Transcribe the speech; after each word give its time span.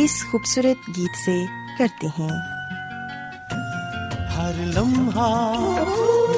اس 0.00 0.24
خوبصورت 0.30 0.96
گیت 0.96 1.16
سے 1.24 1.44
کرتے 1.78 2.06
ہیں۔ 2.06 2.38
ہر 4.36 4.52
لمحہ 4.58 5.58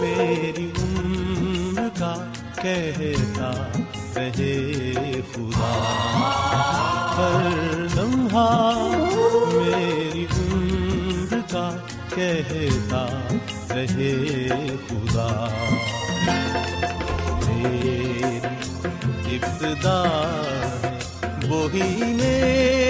میری 0.01 0.71
عمر 0.79 1.89
کا 1.99 2.15
کہتا 2.55 3.51
رہے 4.17 4.73
خدا۔ 5.35 5.73
ہر 7.17 7.49
لمحہ 7.95 8.89
میری 9.53 10.27
عمر 10.39 11.37
کا 11.51 11.77
کہتا 12.15 13.07
رہے 13.71 14.49
خدا۔ 14.89 15.49
میری 17.47 18.41
ابتدا 19.37 20.03
وہی 21.49 22.05
میری 22.05 22.90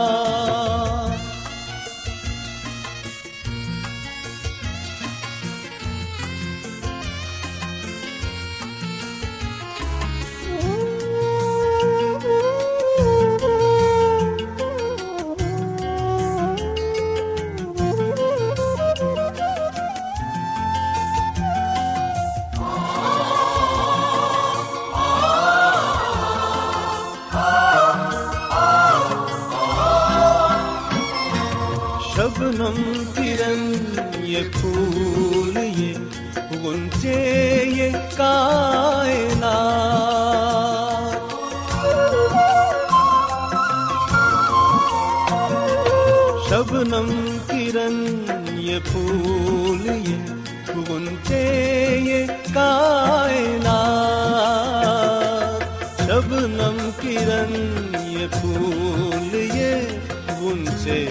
منم 32.61 33.03
ترنگ 33.13 33.99
پھول 34.51 35.57
یہ 35.57 35.93
گنجے 36.55 37.15
یہ 37.67 37.95
کائنات 38.17 39.49
شبنم 46.49 47.09
کرن 47.47 47.97
یہ 48.57 48.79
پھول 48.85 49.87
یہ 49.87 50.77
گنجے 50.89 51.43
یہ 52.03 52.25
کائنات 52.53 53.69
شبنم 56.01 56.89
کرن 56.97 57.53
یہ 58.07 58.27
پھول 58.31 59.35
یہ 59.35 59.87
گنجے 60.41 61.05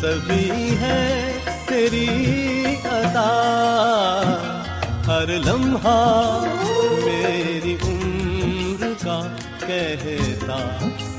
سبھی 0.00 0.76
ہے 0.80 1.32
تیری 1.66 2.06
عطا 2.84 3.30
ہر 5.06 5.28
لمحہ 5.44 5.98
میری 7.04 7.76
عمر 7.82 8.92
کا 9.04 9.20
کہتا 9.66 10.58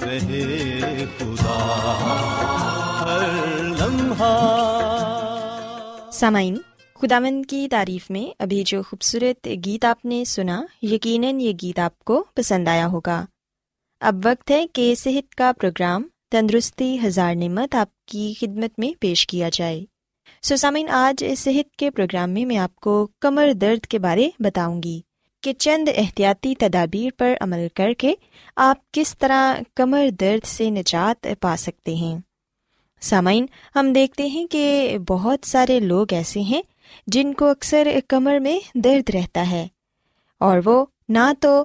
رہے 0.04 1.06
خدا 1.18 1.58
ہر 3.00 3.28
لمحہ 3.80 4.34
سامعین 6.12 6.58
خداون 7.02 7.46
کی 7.46 7.68
تعریف 7.72 8.12
میں 8.12 8.36
ابھی 8.40 8.64
جو 8.66 8.84
خوبصورت 8.84 9.48
گیت 9.66 9.86
آپ 9.86 10.06
نے 10.06 10.26
سنا، 10.26 10.66
یقیناً 10.82 11.40
یہ 11.40 11.52
گیت 11.62 11.80
آپ 11.80 12.00
کو 12.00 12.26
پسند 12.34 12.68
آیا 12.68 12.88
ہوگا۔ 12.88 13.26
اب 14.00 14.16
وقت 14.24 14.52
ہے 14.52 14.66
کہ 14.74 14.96
صحت 14.96 15.36
کا 15.36 15.52
پروگرام 15.62 16.04
تندرستی 16.32 16.98
ہزار 17.04 17.36
نعمت 17.36 17.76
آپ 17.76 18.06
کی 18.06 18.34
خدمت 18.40 18.80
میں 18.80 18.92
پیش 19.00 19.28
کیا 19.28 19.50
جائے۔ 19.54 19.86
سسامین 20.42 20.90
آج 20.90 21.26
صحت 21.38 21.76
کے 21.76 21.92
پروگرام 21.92 22.30
میں 22.30 22.46
میں 22.46 22.58
آپ 22.58 22.76
کو 22.76 23.08
کمر 23.22 23.52
درد 23.54 23.86
کے 23.86 24.00
بارے 24.00 24.30
بتاؤں 24.40 24.84
گی 24.84 25.02
کہ 25.44 25.54
چند 25.54 25.90
احتیاطی 25.96 26.56
تدابیر 26.56 27.10
پر 27.18 27.34
عمل 27.42 27.68
کر 27.76 27.94
کے 27.94 28.14
آپ 28.56 28.92
کس 28.92 29.18
طرح 29.18 29.54
کمر 29.76 30.10
درد 30.20 30.46
سے 30.46 30.70
نجات 30.70 31.28
پا 31.42 31.56
سکتے 31.58 31.96
ہیں۔ 31.96 32.20
سامعین، 33.02 33.46
ہم 33.76 33.94
دیکھتے 33.94 34.28
ہیں 34.28 34.48
کہ 34.48 34.98
بہت 35.08 35.48
سارے 35.48 35.80
لوگ 35.80 36.14
ایسے 36.14 36.40
ہیں 36.40 36.62
جن 37.08 37.34
کو 37.34 37.50
اکثر 37.50 37.88
کمر 38.08 38.40
میں 38.40 38.60
درد 38.78 39.10
رہتا 39.10 39.52
ہے 39.52 39.68
اور 40.40 40.60
وہ 40.66 40.86
نہ 41.10 41.32
تو 41.40 41.64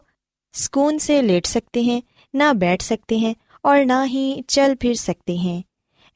سکون 0.54 0.98
سے 0.98 1.22
لیٹ 1.22 1.46
سکتے 1.46 1.80
ہیں، 1.80 2.00
نہ 2.34 2.52
بیٹھ 2.52 2.84
سکتے 2.84 3.16
ہیں 3.16 3.34
اور 3.62 3.84
نہ 3.84 4.04
ہی 4.06 4.40
چل 4.46 4.74
پھر 4.80 4.94
سکتے 4.94 5.34
ہیں۔ 5.34 5.62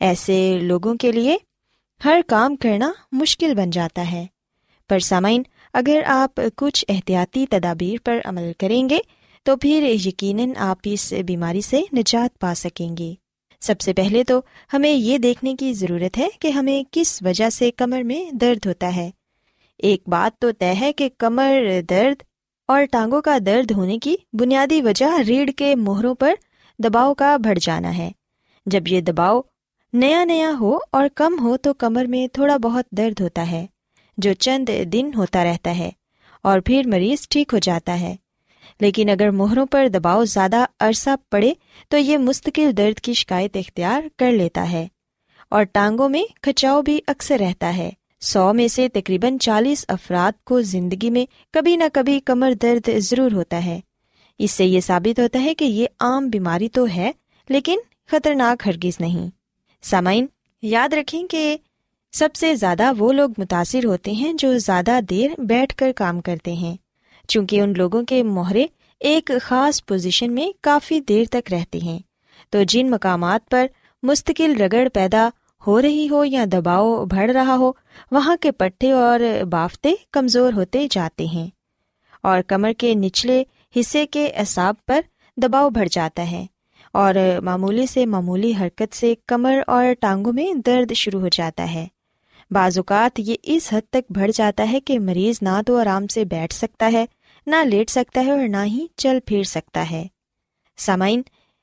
ایسے 0.01 0.59
لوگوں 0.63 0.95
کے 0.95 1.13
لیے 1.13 1.37
ہر 2.05 2.21
کام 2.27 2.57
کرنا 2.57 2.93
مشکل 3.13 3.55
بن 3.55 3.71
جاتا 3.71 4.13
ہے۔ 4.13 4.27
پر 4.89 4.99
سامعین، 4.99 5.43
اگر 5.73 6.01
آپ 6.07 6.41
کچھ 6.57 6.85
احتیاطی 6.89 7.47
تدابیر 7.47 7.97
پر 8.05 8.19
عمل 8.25 8.53
کریں 8.59 8.89
گے، 8.89 8.99
تو 9.43 9.57
پھر 9.57 9.97
یقیناً 10.07 10.51
آپ 10.57 10.79
اس 10.85 11.13
بیماری 11.27 11.61
سے 11.61 11.81
نجات 11.93 12.39
پا 12.39 12.55
سکیں 12.55 12.97
گے۔ 12.97 13.15
سب 13.61 13.81
سے 13.81 13.93
پہلے 13.93 14.25
تو 14.25 14.41
ہمیں 14.73 14.91
یہ 14.91 15.19
دیکھنے 15.19 15.55
کی 15.59 15.73
ضرورت 15.73 16.19
ہے 16.19 16.29
کہ 16.41 16.49
ہمیں 16.49 16.83
کس 16.91 17.23
وجہ 17.23 17.51
سے 17.51 17.71
کمر 17.71 18.03
میں 18.03 18.25
درد 18.33 18.67
ہوتا 18.67 18.97
ہے۔ 18.97 19.11
ایک 19.79 20.09
بات 20.09 20.41
تو 20.41 20.53
طے 20.53 20.73
ہے 20.81 20.93
کہ 20.93 21.09
کمر 21.19 21.81
درد 21.91 22.23
اور 22.69 22.85
ٹانگوں 22.85 23.21
کا 23.23 23.39
درد 23.47 23.71
ہونے 23.71 23.99
کی 23.99 24.17
بنیادی 24.33 24.83
وجہ 24.83 25.19
ریڑھ 25.29 25.51
کے 25.57 25.75
موہروں 25.75 26.15
پر 26.15 26.35
دباؤ 26.79 27.15
کا 27.15 27.37
بڑھ 27.37 27.59
جانا 27.59 27.97
ہے۔ 27.99 28.11
جب 28.67 28.89
یہ 28.89 29.01
دباؤ 29.01 29.41
نیا 29.93 30.25
نیا 30.25 30.53
ہو 30.61 30.79
اور 30.93 31.09
کم 31.15 31.39
ہو 31.41 31.57
تو 31.57 31.75
کمر 31.75 32.05
میں 32.05 32.27
تھوڑا 32.29 32.57
بہت 32.57 32.85
درد 32.91 33.21
ہوتا 33.21 33.51
ہے، 33.51 33.67
جو 34.19 34.33
چند 34.33 34.71
دن 34.93 35.11
ہوتا 35.17 35.45
رہتا 35.45 35.79
ہے 35.79 35.91
اور 36.43 36.61
پھر 36.61 36.83
مریض 36.87 37.29
ٹھیک 37.29 37.53
ہو 37.53 37.59
جاتا 37.59 38.01
ہے۔ 38.01 38.15
لیکن 38.81 39.09
اگر 39.09 39.31
موہروں 39.31 39.67
پر 39.67 39.89
دباؤ 39.89 40.25
زیادہ 40.25 40.65
عرصہ 40.81 41.11
پڑے 41.31 41.53
تو 41.89 41.97
یہ 41.97 42.19
مستقل 42.19 42.77
درد 42.77 43.01
کی 43.01 43.15
شکایت 43.15 43.57
اختیار 43.57 44.03
کر 44.19 44.33
لیتا 44.33 44.71
ہے 44.73 44.87
اور 45.49 45.63
ٹانگوں 45.63 46.09
میں 46.09 46.25
کھچاؤ 46.43 46.83
بھی 46.83 47.01
اکثر 47.07 47.39
رہتا 47.39 47.77
ہے۔ 47.77 47.91
سو 48.21 48.53
میں 48.53 48.69
سے 48.69 48.89
تقریباً 48.89 49.39
چالیس 49.39 49.85
افراد 49.89 50.45
کو 50.45 50.61
زندگی 50.61 51.11
میں 51.11 51.27
کبھی 51.53 51.77
نہ 51.77 51.85
کبھی 51.93 52.21
کمر 52.21 52.53
درد 52.63 52.89
ضرور 52.99 53.33
ہوتا 53.33 53.65
ہے۔ 53.65 53.81
اس 54.39 54.51
سے 54.51 54.65
یہ 54.65 54.81
ثابت 54.81 55.21
ہوتا 55.21 55.43
ہے 55.43 55.55
کہ 55.55 55.65
یہ 55.65 55.87
عام 56.01 56.29
بیماری 56.29 56.69
تو 56.69 56.87
ہے، 56.97 57.13
لیکن 57.49 57.79
خطرناک 58.11 58.63
ہرگز 58.67 59.01
نہیں۔ 59.01 59.31
سامعین، 59.83 60.27
یاد 60.63 60.89
رکھیں 60.93 61.27
کہ 61.27 61.57
سب 62.13 62.35
سے 62.35 62.55
زیادہ 62.55 62.93
وہ 62.99 63.13
لوگ 63.13 63.31
متاثر 63.39 63.85
ہوتے 63.85 64.13
ہیں 64.13 64.33
جو 64.33 64.59
زیادہ 64.59 64.99
دیر 65.11 65.41
بیٹھ 65.41 65.77
کر 65.77 65.93
کام 65.97 66.21
کرتے 66.21 66.53
ہیں۔ 66.53 66.77
چونکہ 67.29 67.61
ان 67.61 67.73
لوگوں 67.77 68.03
کے 68.03 68.23
مہرے 68.23 68.67
ایک 69.01 69.31
خاص 69.43 69.85
پوزیشن 69.87 70.33
میں 70.33 70.53
کافی 70.61 71.01
دیر 71.01 71.25
تک 71.31 71.53
رہتے 71.53 71.79
ہیں۔ 71.79 71.99
تو 72.51 72.63
جن 72.63 72.91
مقامات 72.91 73.51
پر 73.51 73.67
مستقل 74.03 74.61
رگڑ 74.61 74.89
پیدا 74.89 75.29
ہو 75.67 75.83
رہی 75.83 76.09
ہو 76.11 76.25
یا 76.25 76.45
دباؤ 76.53 77.05
بڑھ 77.05 77.31
رہا 77.31 77.57
ہو، 77.57 77.73
وہاں 78.11 78.37
کے 78.41 78.53
پٹھے 78.53 78.93
اور 78.93 79.45
بافتے 79.51 79.93
کمزور 80.13 80.53
ہوتے 80.53 80.87
جاتے 80.91 81.27
ہیں۔ 81.27 81.47
اور 82.23 82.41
کمر 82.43 82.73
کے 82.79 82.95
نچلے 82.95 83.45
حصے 83.81 84.07
کے 84.07 84.27
اعصاب 84.27 84.75
پر 84.87 85.01
دباؤ 85.37 85.71
بڑھ 85.71 85.89
جاتا 85.91 86.31
ہے۔ 86.31 86.47
اور 86.93 87.15
معمولی 87.43 87.87
سے 87.87 88.07
معمولی 88.07 88.53
حرکت 88.61 88.95
سے 88.95 89.15
کمر 89.27 89.59
اور 89.67 89.85
ٹانگوں 90.01 90.33
میں 90.33 90.55
درد 90.55 90.93
شروع 90.93 91.21
ہو 91.21 91.29
جاتا 91.29 91.75
ہے۔ 91.75 91.87
بعض 92.51 92.79
اوقات 92.79 93.21
یہ 93.21 93.35
اس 93.43 93.73
حد 93.73 93.81
تک 93.91 94.13
بڑھ 94.13 94.31
جاتا 94.35 94.73
ہے 94.73 94.81
کہ 94.81 94.99
مریض 94.99 95.39
نہ 95.43 95.63
تو 95.67 95.77
آرام 95.77 96.07
سے 96.07 96.25
بیٹھ 96.25 96.55
سکتا 96.55 96.91
ہے 96.93 97.07
نہ 97.47 97.57
لیٹ 97.65 97.91
سکتا 97.91 98.25
ہے 98.27 98.31
اور 98.31 98.49
نہ 98.49 98.65
ہی 98.65 98.87
چل 98.97 99.19
پھر 99.27 99.43
سکتا 99.43 99.91
ہے۔ 99.91 100.07
سامعین، 100.77 101.23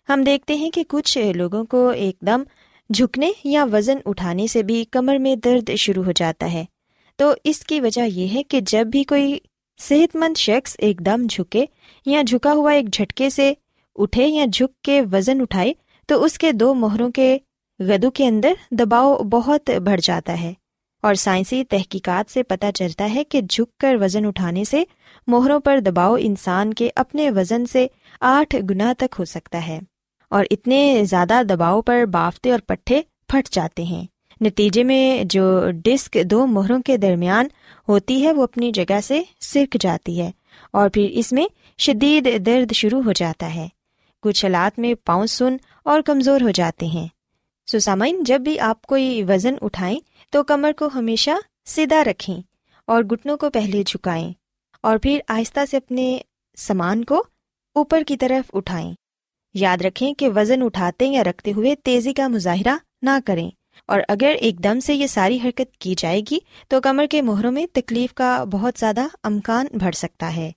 ہم 0.09 0.23
دیکھتے 0.23 0.55
ہیں 0.55 0.71
کہ 0.71 0.83
کچھ 0.87 1.17
لوگوں 1.35 1.65
کو 1.65 1.89
ایک 1.89 2.15
دم 2.21 2.43
جھکنے 2.89 3.31
یا 3.43 3.65
وزن 3.73 3.97
اٹھانے 4.05 4.47
سے 4.47 4.63
بھی 4.63 4.85
کمر 4.91 5.17
میں 5.17 5.35
درد 5.35 5.69
شروع 5.77 6.03
ہو 6.03 6.11
جاتا 6.11 6.53
ہے۔ 6.53 6.65
تو 7.15 7.33
اس 7.43 7.59
کی 7.59 7.81
وجہ 7.81 8.01
یہ 8.01 8.27
ہے 8.33 8.43
کہ 8.43 8.59
جب 8.61 8.87
بھی 8.87 9.03
کوئی 9.03 9.39
صحت 9.79 10.15
مند 10.15 10.37
شخص 10.37 10.75
ایک 10.79 10.99
دم 10.99 11.25
جھکے 11.29 11.65
یا 12.05 12.21
جھکا 12.21 12.53
ہوا 12.53 12.71
ایک 12.71 12.93
جھٹکے 12.93 13.29
سے 13.29 13.53
اٹھے 13.95 14.27
یا 14.27 14.45
جھک 14.53 14.81
کے 14.81 15.01
وزن 15.11 15.41
اٹھائے، 15.41 15.73
تو 16.07 16.23
اس 16.23 16.37
کے 16.37 16.51
دو 16.51 16.73
مہروں 16.73 17.09
کے 17.11 17.37
گدو 17.79 18.11
کے 18.11 18.27
اندر 18.27 18.53
دباؤ 18.71 19.17
بہت 19.17 19.69
بڑھ 19.69 20.01
جاتا 20.03 20.41
ہے۔ 20.41 20.53
اور 21.03 21.15
سائنسی 21.15 21.63
تحقیقات 21.63 22.31
سے 22.31 22.43
پتہ 22.43 22.65
چلتا 22.75 23.09
ہے 23.13 23.23
کہ 23.23 23.41
جھک 23.41 23.77
کر 23.77 23.95
وزن 24.01 24.25
اٹھانے 24.25 24.63
سے 24.63 24.83
موہروں 25.27 25.59
پر 25.59 25.79
دباؤ 25.79 26.15
انسان 26.19 26.73
کے 26.73 26.89
اپنے 26.95 27.31
وزن 27.31 27.65
سے 27.65 27.87
آٹھ 28.21 28.55
گنا 28.69 28.93
تک 28.97 29.15
ہو 29.19 29.25
سکتا 29.25 29.67
ہے 29.67 29.79
اور 30.29 30.45
اتنے 30.51 31.03
زیادہ 31.09 31.41
دباؤ 31.49 31.81
پر 31.81 32.05
بافتے 32.05 32.51
اور 32.51 32.59
پٹھے 32.59 33.01
پھٹ 33.27 33.49
جاتے 33.49 33.83
ہیں۔ 33.83 34.05
نتیجے 34.41 34.83
میں 34.83 35.23
جو 35.23 35.63
ڈسک 35.83 36.17
دو 36.25 36.47
مہروں 36.47 36.81
کے 36.81 36.97
درمیان 36.97 37.47
ہوتی 37.87 38.23
ہے، 38.25 38.31
وہ 38.31 38.43
اپنی 38.43 38.71
جگہ 38.71 39.01
سے 39.03 39.21
سرک 39.39 39.77
جاتی 39.79 40.21
ہے 40.21 40.31
اور 40.71 40.89
پھر 40.89 41.07
اس 41.11 41.33
میں 41.33 41.45
شدید 41.77 42.45
درد 42.45 42.71
شروع 42.71 43.01
ہو 43.01 43.11
جاتا 43.11 43.55
ہے۔ 43.55 43.67
کچھ 44.21 44.45
حالات 44.45 44.79
میں 44.79 44.93
پاؤں 45.05 45.25
سن 45.25 45.55
اور 45.85 46.01
کمزور 46.01 46.41
ہو 46.41 46.49
جاتے 46.49 46.85
ہیں۔ 46.85 47.07
سسامین 47.71 48.23
جب 48.23 48.41
بھی 48.41 48.59
آپ 48.59 48.81
کوئی 48.81 49.23
وزن 49.23 49.55
اٹھائیں 49.61 49.99
تو 50.33 50.43
کمر 50.43 50.71
کو 50.77 50.89
ہمیشہ 50.95 51.31
سیدھا 51.65 52.03
رکھیں 52.03 52.41
اور 52.87 53.03
گٹنوں 53.03 53.37
کو 53.37 53.49
پہلے 53.49 53.83
جھکائیں 53.83 54.33
اور 54.81 54.97
پھر 54.97 55.19
آہستہ 55.27 55.59
سے 55.71 55.77
اپنے 55.77 56.17
سامان 56.57 57.03
کو 57.03 57.23
اوپر 57.75 58.01
کی 58.07 58.17
طرف 58.17 58.51
اٹھائیں۔ 58.53 58.93
یاد 59.53 59.77
رکھیں 59.77 60.13
کہ 60.13 60.29
وزن 60.35 60.63
اٹھاتے 60.63 61.05
یا 61.05 61.23
رکھتے 61.23 61.53
ہوئے 61.53 61.75
تیزی 61.75 62.13
کا 62.13 62.27
مظاہرہ 62.27 62.77
نہ 63.01 63.09
کریں 63.25 63.49
اور 63.87 63.99
اگر 64.07 64.35
ایک 64.39 64.63
دم 64.63 64.79
سے 64.79 64.95
یہ 64.95 65.07
ساری 65.07 65.39
حرکت 65.43 65.77
کی 65.77 65.95
جائے 65.97 66.21
گی 66.31 66.39
تو 66.67 66.81
کمر 66.81 67.05
کے 67.11 67.21
مہروں 67.21 67.51
میں 67.51 67.65
تکلیف 67.73 68.13
کا 68.13 68.43
بہت 68.43 68.79
زیادہ 68.79 69.07
امکان 69.23 69.65
بڑھ 69.73 69.95
سکتا 69.95 70.35
ہے۔ 70.35 70.51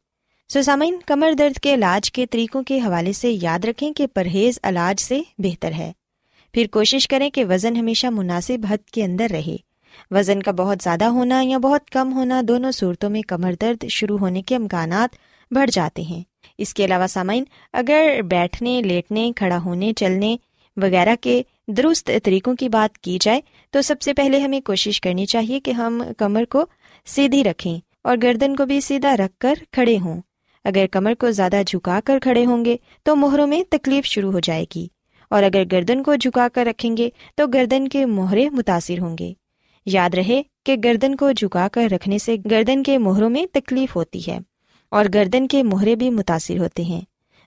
سسامین 0.49 0.97
کمر 1.07 1.33
درد 1.33 1.59
کے 1.59 1.75
علاج 1.75 2.13
کے 2.13 2.27
طریقوں 2.27 2.63
کے 2.63 2.81
حوالے 2.81 3.13
سے 3.13 3.31
یاد 3.43 3.65
رکھیں 3.65 3.93
کہ 3.93 4.07
پرہیز 4.07 4.59
علاج 4.63 5.01
سے 5.01 5.23
بہتر 5.39 5.73
ہے۔ 5.73 5.93
پھر 6.57 6.67
کوشش 6.73 7.09
کریں 7.09 7.31
کہ 7.31 7.45
وزن 7.45 7.77
ہمیشہ 7.77 8.07
مناسب 8.07 8.67
حد 8.71 8.91
کے 8.91 9.05
اندر 9.05 9.27
رہے۔ 9.31 9.57
وزن 10.11 10.43
کا 10.43 10.51
بہت 10.51 10.79
زیادہ 10.83 11.05
ہونا 11.05 11.43
یا 11.45 11.59
بہت 11.59 11.91
کم 11.91 12.13
ہونا 12.13 12.43
دونوں 12.49 12.71
صورتوں 12.71 13.11
میں 13.11 13.23
کمر 13.23 13.55
درد 13.61 13.85
شروع 13.89 14.19
ہونے 14.19 14.43
کے 14.43 14.57
امکانات 14.57 15.17
بڑھ 15.51 15.71
جاتے 15.71 16.03
ہیں۔ 16.03 16.23
اس 16.59 16.75
کے 16.75 16.85
علاوہ 16.85 17.07
سامعین، 17.07 17.45
اگر 17.73 18.23
بیٹھنے، 18.23 18.83
لیٹنے، 18.83 19.33
کھڑا 19.37 19.59
ہونے، 19.65 19.93
چلنے 19.97 20.37
وغیرہ 20.77 21.15
کے 21.21 21.43
درست 21.69 22.11
طریقوں 22.23 22.55
کی 22.55 22.69
بات 22.69 22.99
کی 22.99 23.19
جائے، 23.21 23.41
تو 23.71 23.83
سب 23.83 24.01
سے 24.01 24.15
پہلے 24.15 24.39
ہمیں 24.39 24.61
کوشش 24.61 25.01
کرنی 25.01 25.27
چاہیے 25.27 25.61
کہ 25.61 25.71
ہم 25.71 26.03
کمر 26.19 26.45
کو 26.45 26.65
سیدھی 27.07 27.45
رکھیں 27.45 27.79
اور 28.05 28.17
گردن 28.23 28.57
کو 28.57 28.67
بھی 28.67 28.81
سیدھا 28.81 29.17
رکھ 29.17 29.39
کر 29.39 29.55
کھڑے 29.73 29.99
ہوں۔ 29.99 30.21
اگر 30.65 30.87
کمر 30.87 31.15
کو 31.15 31.31
زیادہ 31.31 31.63
جھکا 31.67 32.01
کر 32.05 32.19
کھڑے 32.19 32.47
ہوں 32.47 32.65
گے، 32.65 32.77
تو 33.03 33.17
موہروں 33.17 33.47
میں 33.47 33.63
تکلیف 33.71 34.05
شروع 34.05 34.33
ہو 34.33 34.41
جائے 34.41 34.65
گی۔ 34.75 34.96
اور 35.31 35.43
اگر 35.43 35.63
گردن 35.73 36.03
کو 36.03 36.15
جھکا 36.15 36.49
کر 36.55 36.67
رکھیں 36.67 36.97
گے 36.97 37.11
تو 37.35 37.47
گردن 37.47 37.89
کے 37.89 38.07
موہرے 38.07 38.51
متاثر 38.51 38.99
ہوں 38.99 39.19
گے۔ 39.19 39.33
یاد 39.87 40.11
رہے 40.15 40.43
کہ 40.67 40.77
گردن 40.85 41.15
کو 41.15 41.33
جھکا 41.33 41.69
کر 41.73 41.89
رکھنے 41.91 42.19
سے 42.19 42.37
گردن 42.51 42.83
کے 42.83 42.99
موہروں 42.99 43.31
میں 43.31 43.47
تکلیف 43.53 43.97
ہوتی 43.97 44.21
ہے 44.29 44.39
اور 44.89 45.05
گردن 45.15 45.49
کے 45.49 45.63
مہرے 45.63 45.97
بھی 45.97 46.11
متاثر 46.11 46.59
ہوتے 46.59 46.83
ہیں۔ 46.83 47.01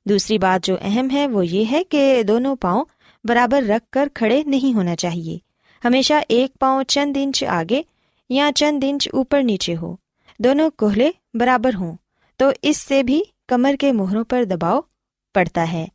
دوسری 0.06 0.38
بات 0.38 0.66
جو 0.66 0.76
اہم 0.82 1.08
ہے 1.14 1.28
وہ 1.28 1.46
یہ 1.46 1.66
ہے 1.72 1.84
کہ 1.84 2.24
دونوں 2.24 2.56
پاؤں 2.56 2.86
برابر 3.24 3.64
رکھ 3.64 3.92
کر 3.92 4.08
کھڑے 4.14 4.44
نہیں 4.44 4.74
ہونا 4.74 4.96
چاہیے۔ 4.96 5.38
ہمیشہ 5.86 6.14
ایک 6.30 6.60
پاؤں 6.60 6.84
چند 6.84 7.18
انچ 7.20 7.44
آگے 7.44 7.82
یا 8.30 8.50
چند 8.56 8.84
انچ 8.88 9.10
اوپر 9.14 9.44
نیچے 9.44 9.76
ہو۔ 9.76 9.96
دونوں 10.40 10.70
کوہلے 10.78 11.12
برابر 11.34 11.76
ہوں 11.76 11.96
تو 12.38 12.50
اس 12.62 12.78
سے 12.78 13.04
بھی 13.04 13.22
کمر 13.48 13.76
کے 13.80 13.92
مہروں 13.92 14.24
پر 14.24 14.44
دباؤ 14.44 14.80
پڑتا 15.34 15.72
ہے۔ 15.72 15.86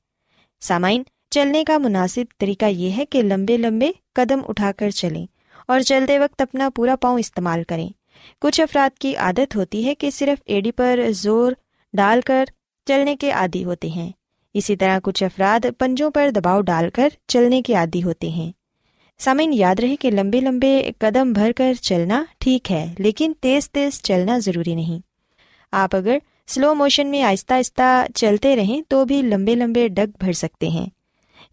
سامعین 0.61 1.03
چلنے 1.35 1.65
کا 1.65 1.79
مناسب 1.79 2.25
طریقہ 2.39 2.65
یہ 2.65 2.91
ہے 2.91 3.07
کہ 3.07 3.23
لمبے 3.23 3.57
لمبے 3.57 3.91
قدم 4.13 4.41
اٹھا 4.49 4.73
کر 4.73 4.91
چلیں 4.91 5.27
اور 5.69 5.81
چلتے 5.81 6.19
وقت 6.19 6.41
اپنا 6.41 6.71
پورا 6.71 6.97
پاؤں 6.97 7.19
استعمال 7.19 7.63
کریں۔ 7.63 7.89
کچھ 8.41 8.61
افراد 8.61 8.99
کی 8.99 9.17
عادت 9.17 9.57
ہوتی 9.57 9.87
ہے 9.87 9.95
کہ 9.95 10.11
صرف 10.11 10.43
ایڈی 10.47 10.73
پر 10.73 11.01
زور 11.11 11.53
ڈال 11.93 12.21
کر 12.21 12.45
چلنے 12.87 13.17
کے 13.17 13.31
عادی 13.31 13.65
ہوتے 13.65 13.89
ہیں۔ 13.89 14.13
اسی 14.55 14.77
طرح 14.77 14.99
کچھ 15.03 15.23
افراد 15.23 15.67
پنجوں 15.79 16.11
پر 16.11 16.31
دباؤ 16.31 16.61
ڈال 16.61 16.91
کر 16.91 17.09
چلنے 17.29 17.63
کے 17.63 17.75
عادی 17.75 18.03
ہوتے 18.03 18.29
ہیں۔ 18.29 18.53
سامعین، 19.19 19.53
یاد 19.53 19.81
رہے 19.81 19.97
کہ 19.97 20.11
لمبے 20.11 20.41
لمبے 20.41 20.91
قدم 20.99 21.33
بھر 21.33 21.53
کر 21.57 21.75
چلنا 21.75 22.25
ٹھیک 22.39 22.73
ہے، 22.73 22.95
لیکن 22.99 23.33
تیز 23.41 23.71
تیز 23.71 24.03
چلنا 24.03 24.39
ضروری 24.39 24.75
نہیں۔ 24.75 25.01
آپ 25.73 25.97
اگر 25.97 26.19
سلو 26.47 26.75
موشن 26.75 27.07
میں 27.07 27.23
آہستہ 27.23 27.55
آہستہ 27.55 28.07
چلتے 28.15 28.57
رہیں 28.57 28.83
تو 28.89 29.05
بھی 29.05 29.23
لمبے 29.23 29.55
لمبے 29.55 29.89
ڈگ 29.89 30.17
بھر 30.21 30.33
سکتے 30.33 30.69
ہیں۔ 30.69 30.87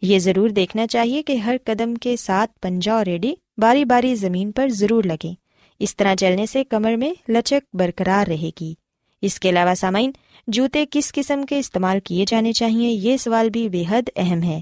یہ 0.01 0.20
ضرور 0.20 0.50
دیکھنا 0.50 0.88
چاہیے 0.88 1.24
کہ 1.24 1.36
ہر 1.36 1.55
قدم 1.65 1.96
کے 1.96 2.17
ساتھ 2.17 2.51
پنجا 2.62 2.93
اور 2.93 3.05
ریڈی 3.05 3.34
باری 3.58 3.86
باری 3.86 4.15
زمین 4.15 4.51
پر 4.51 4.67
ضرور 4.70 5.03
لگیں۔ 5.03 5.34
اس 5.79 5.96
طرح 5.96 6.15
چلنے 6.15 6.46
سے 6.46 6.63
کمر 6.63 6.96
میں 6.96 7.13
لچک 7.29 7.75
برقرار 7.75 8.27
رہے 8.27 8.50
گی۔ 8.62 8.74
اس 9.22 9.39
کے 9.39 9.50
علاوہ 9.50 9.74
سامعین، 9.74 10.12
جوتے 10.48 10.86
کس 10.91 11.13
قسم 11.13 11.43
کے 11.43 11.60
استعمال 11.60 12.00
کیے 12.00 12.25
جانے 12.27 12.53
چاہیے 12.53 12.89
یہ 12.89 13.17
سوال 13.17 13.50
بھی 13.50 13.70
بے 13.70 13.84
حد 13.89 14.10
اہم 14.15 14.43
ہے۔ 14.43 14.62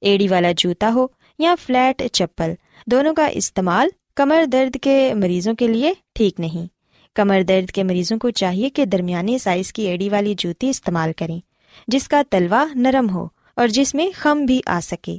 ایڈی 0.00 0.28
والا 0.28 0.52
جوتا 0.56 0.90
ہو 0.94 1.06
یا 1.38 1.54
فلیٹ 1.66 2.02
چپل، 2.12 2.52
دونوں 2.86 3.14
کا 3.14 3.26
استعمال 3.26 3.88
کمر 4.14 4.44
درد 4.44 4.76
کے 4.82 5.14
مریضوں 5.14 5.54
کے 5.54 5.68
لیے 5.68 5.92
ٹھیک 6.14 6.40
نہیں۔ 6.40 6.66
کمر 7.14 7.42
درد 7.42 7.70
کے 7.70 7.82
مریضوں 7.82 8.18
کو 8.18 8.30
چاہیے 8.30 8.70
کہ 8.70 8.84
درمیانی 8.84 9.38
سائز 9.38 9.72
کی 9.72 9.86
ایڈی 9.86 10.08
والی 10.08 10.34
جوتی 10.38 10.68
استعمال 10.68 11.12
کریں، 11.16 11.40
جس 11.88 12.08
کا 12.08 12.22
تلوا 12.30 12.66
نرم 12.74 13.10
ہو۔ 13.10 13.28
اور 13.56 13.68
جس 13.68 13.94
میں 13.94 14.08
خم 14.14 14.44
بھی 14.44 14.60
آ 14.66 14.80
سکے۔ 14.82 15.18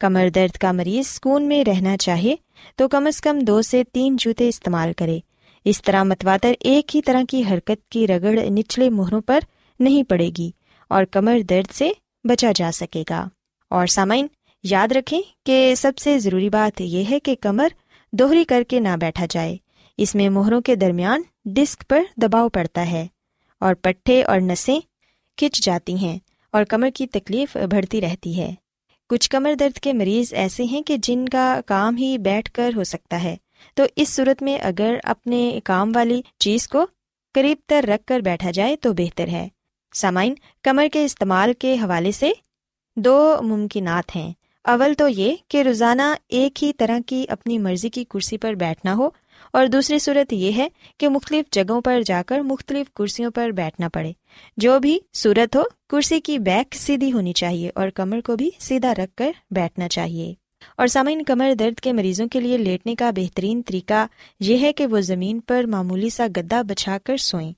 کمر 0.00 0.28
درد 0.34 0.56
کا 0.56 0.72
مریض 0.72 1.06
سکون 1.06 1.48
میں 1.48 1.64
رہنا 1.64 1.96
چاہے 1.96 2.34
تو 2.76 2.88
کم 2.88 3.06
از 3.06 3.20
کم 3.20 3.38
دو 3.38 3.62
سے 3.62 3.82
تین 3.92 4.16
جوتے 4.16 4.48
استعمال 4.48 4.92
کرے۔ 4.92 5.18
اس 5.64 5.82
طرح 5.82 6.02
متواتر 6.02 6.52
ایک 6.60 6.96
ہی 6.96 7.02
طرح 7.02 7.22
کی 7.28 7.42
حرکت 7.50 7.90
کی 7.90 8.06
رگڑ 8.06 8.38
نچلے 8.38 8.90
مہروں 8.90 9.20
پر 9.20 9.38
نہیں 9.80 10.02
پڑے 10.02 10.30
گی 10.38 10.50
اور 10.88 11.04
کمر 11.04 11.40
درد 11.40 11.72
سے 11.72 11.90
بچا 12.24 12.52
جا 12.54 12.70
سکے 12.72 13.04
گا۔ 13.10 13.28
اور 13.70 13.86
سامعین، 13.86 14.26
یاد 14.62 14.92
رکھیں 14.92 15.20
کہ 15.46 15.74
سب 15.74 15.92
سے 15.98 16.18
ضروری 16.18 16.50
بات 16.50 16.80
یہ 16.80 17.04
ہے 17.10 17.20
کہ 17.20 17.34
کمر 17.40 17.68
دوہری 18.12 18.44
کر 18.44 18.62
کے 18.68 18.80
نہ 18.80 18.96
بیٹھا 19.00 19.26
جائے۔ 19.30 19.56
اس 19.98 20.14
میں 20.14 20.28
مہروں 20.28 20.60
کے 20.60 20.74
درمیان 20.74 21.22
ڈسک 21.44 21.84
پر 21.88 22.02
دباؤ 22.16 22.48
پڑتا 22.48 22.90
ہے 22.90 23.06
اور 23.60 23.74
پٹھے 23.74 24.22
اور 24.22 24.40
نسیں 24.40 24.80
کھچ 25.36 25.62
جاتی 25.62 25.94
ہیں۔ 25.94 26.18
اور 26.56 26.64
کمر 26.64 26.88
کی 26.94 27.06
تکلیف 27.06 27.56
بڑھتی 27.56 28.00
رہتی 28.00 28.40
ہے۔ 28.40 28.54
کچھ 29.08 29.30
کمر 29.30 29.54
درد 29.54 29.78
کے 29.78 29.92
مریض 29.92 30.34
ایسے 30.34 30.64
ہیں 30.64 30.82
کہ 30.82 30.96
جن 31.02 31.28
کا 31.28 31.60
کام 31.66 31.96
ہی 31.96 32.18
بیٹھ 32.18 32.52
کر 32.52 32.70
ہو 32.76 32.84
سکتا 32.84 33.22
ہے۔ 33.22 33.36
تو 33.74 33.82
اس 33.96 34.08
صورت 34.08 34.42
میں 34.42 34.58
اگر 34.58 34.94
اپنے 35.02 35.60
کام 35.64 35.92
والی 35.94 36.22
چیز 36.38 36.68
کو 36.68 36.86
قریب 37.34 37.58
تر 37.66 37.84
رکھ 37.88 38.06
کر 38.06 38.20
بیٹھا 38.20 38.50
جائے 38.50 38.76
تو 38.76 38.92
بہتر 38.92 39.28
ہے۔ 39.28 39.48
سامعین، 39.94 40.34
کمر 40.62 40.86
کے 40.92 41.04
استعمال 41.04 41.52
کے 41.58 41.74
حوالے 41.74 42.12
سے 42.12 42.30
دو 42.96 43.36
ممکنات 43.42 44.16
ہیں۔ 44.16 44.32
اول 44.64 44.94
تو 44.94 45.08
یہ 45.08 45.34
کہ 45.48 45.62
روزانہ 45.62 46.14
ایک 46.28 46.64
ہی 46.64 46.72
طرح 46.72 46.98
کی 47.06 47.24
اپنی 47.28 47.58
مرضی 47.58 47.90
کی 47.90 48.04
کرسی 48.04 48.38
پر 48.38 48.54
بیٹھنا 48.54 48.94
ہو 48.94 49.08
اور 49.52 49.66
دوسری 49.66 49.98
صورت 49.98 50.32
یہ 50.32 50.52
ہے 50.52 50.68
کہ 50.98 51.08
مختلف 51.08 51.52
جگہوں 51.52 51.80
پر 51.80 52.00
جا 52.06 52.22
کر 52.26 52.40
مختلف 52.40 52.92
کرسیوں 52.94 53.30
پر 53.30 53.50
بیٹھنا 53.50 53.88
پڑے۔ 53.88 54.12
جو 54.56 54.78
بھی 54.78 54.98
صورت 55.14 55.56
ہو، 55.56 55.62
کرسی 55.88 56.20
کی 56.20 56.38
بیک 56.38 56.74
سیدھی 56.74 57.12
ہونی 57.12 57.32
چاہیے 57.32 57.70
اور 57.74 57.88
کمر 57.88 58.20
کو 58.20 58.36
بھی 58.36 58.50
سیدھا 58.58 58.94
رکھ 58.94 59.16
کر 59.16 59.30
بیٹھنا 59.50 59.88
چاہیے۔ 59.88 60.34
اور 60.76 60.86
سامعین، 60.86 61.22
کمر 61.22 61.54
درد 61.58 61.80
کے 61.80 61.92
مریضوں 61.92 62.28
کے 62.28 62.40
لیے 62.40 62.58
لیٹنے 62.58 62.94
کا 62.94 63.10
بہترین 63.10 63.62
طریقہ 63.66 64.06
یہ 64.40 64.58
ہے 64.58 64.72
کہ 64.72 64.86
وہ 64.86 65.00
زمین 65.00 65.40
پر 65.40 65.64
معمولی 65.64 66.10
سا 66.10 66.26
گدا 66.36 66.62
بچھا 66.62 66.98
کر 67.04 67.16
سوئیں۔ 67.16 67.52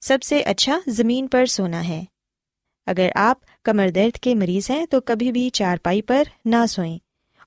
سب 0.00 0.22
سے 0.22 0.40
اچھا 0.40 0.80
زمین 0.86 1.26
پر 1.26 1.46
سونا 1.46 1.88
ہے۔ 1.88 2.04
اگر 2.86 3.08
آپ 3.14 3.38
کمر 3.64 3.88
درد 3.88 4.18
کے 4.18 4.34
مریض 4.34 4.70
ہیں 4.70 4.86
تو 4.86 5.00
کبھی 5.00 5.32
بھی 5.32 5.50
چارپائی 5.50 6.02
پر 6.02 6.22
نہ 6.44 6.66
سوئیں 6.68 6.98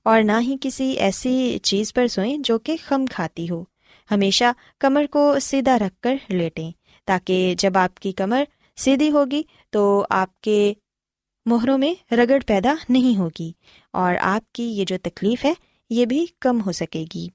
اور 0.04 0.22
نہ 0.22 0.32
ہی 0.40 0.56
کسی 0.60 0.90
ایسی 0.90 1.58
چیز 1.62 1.92
پر 1.92 2.06
سوئیں 2.06 2.36
جو 2.38 2.58
کہ 2.58 2.76
خم 2.84 3.06
کھاتی 3.06 3.50
ہو۔ 3.50 3.64
ہمیشہ 4.10 4.44
کمر 4.78 5.04
کو 5.10 5.38
سیدھا 5.42 5.78
رکھ 5.78 6.00
کر 6.00 6.16
لیٹیں۔ 6.28 6.70
تاکہ 7.04 7.54
جب 7.58 7.78
آپ 7.78 7.98
کی 7.98 8.12
کمر 8.12 8.44
سیدھی 8.76 9.10
ہوگی 9.10 9.42
تو 9.70 10.04
آپ 10.10 10.40
کے 10.40 10.74
مہروں 11.46 11.78
میں 11.78 12.14
رگڑ 12.14 12.38
پیدا 12.46 12.74
نہیں 12.88 13.18
ہوگی 13.18 13.52
اور 13.92 14.14
آپ 14.20 14.52
کی 14.52 14.62
یہ 14.62 14.84
جو 14.84 14.96
تکلیف 15.02 15.44
ہے، 15.44 15.52
یہ 15.90 16.06
بھی 16.06 16.26
کم 16.40 16.60
ہو 16.66 16.72
سکے 16.72 17.04
گی۔ 17.14 17.28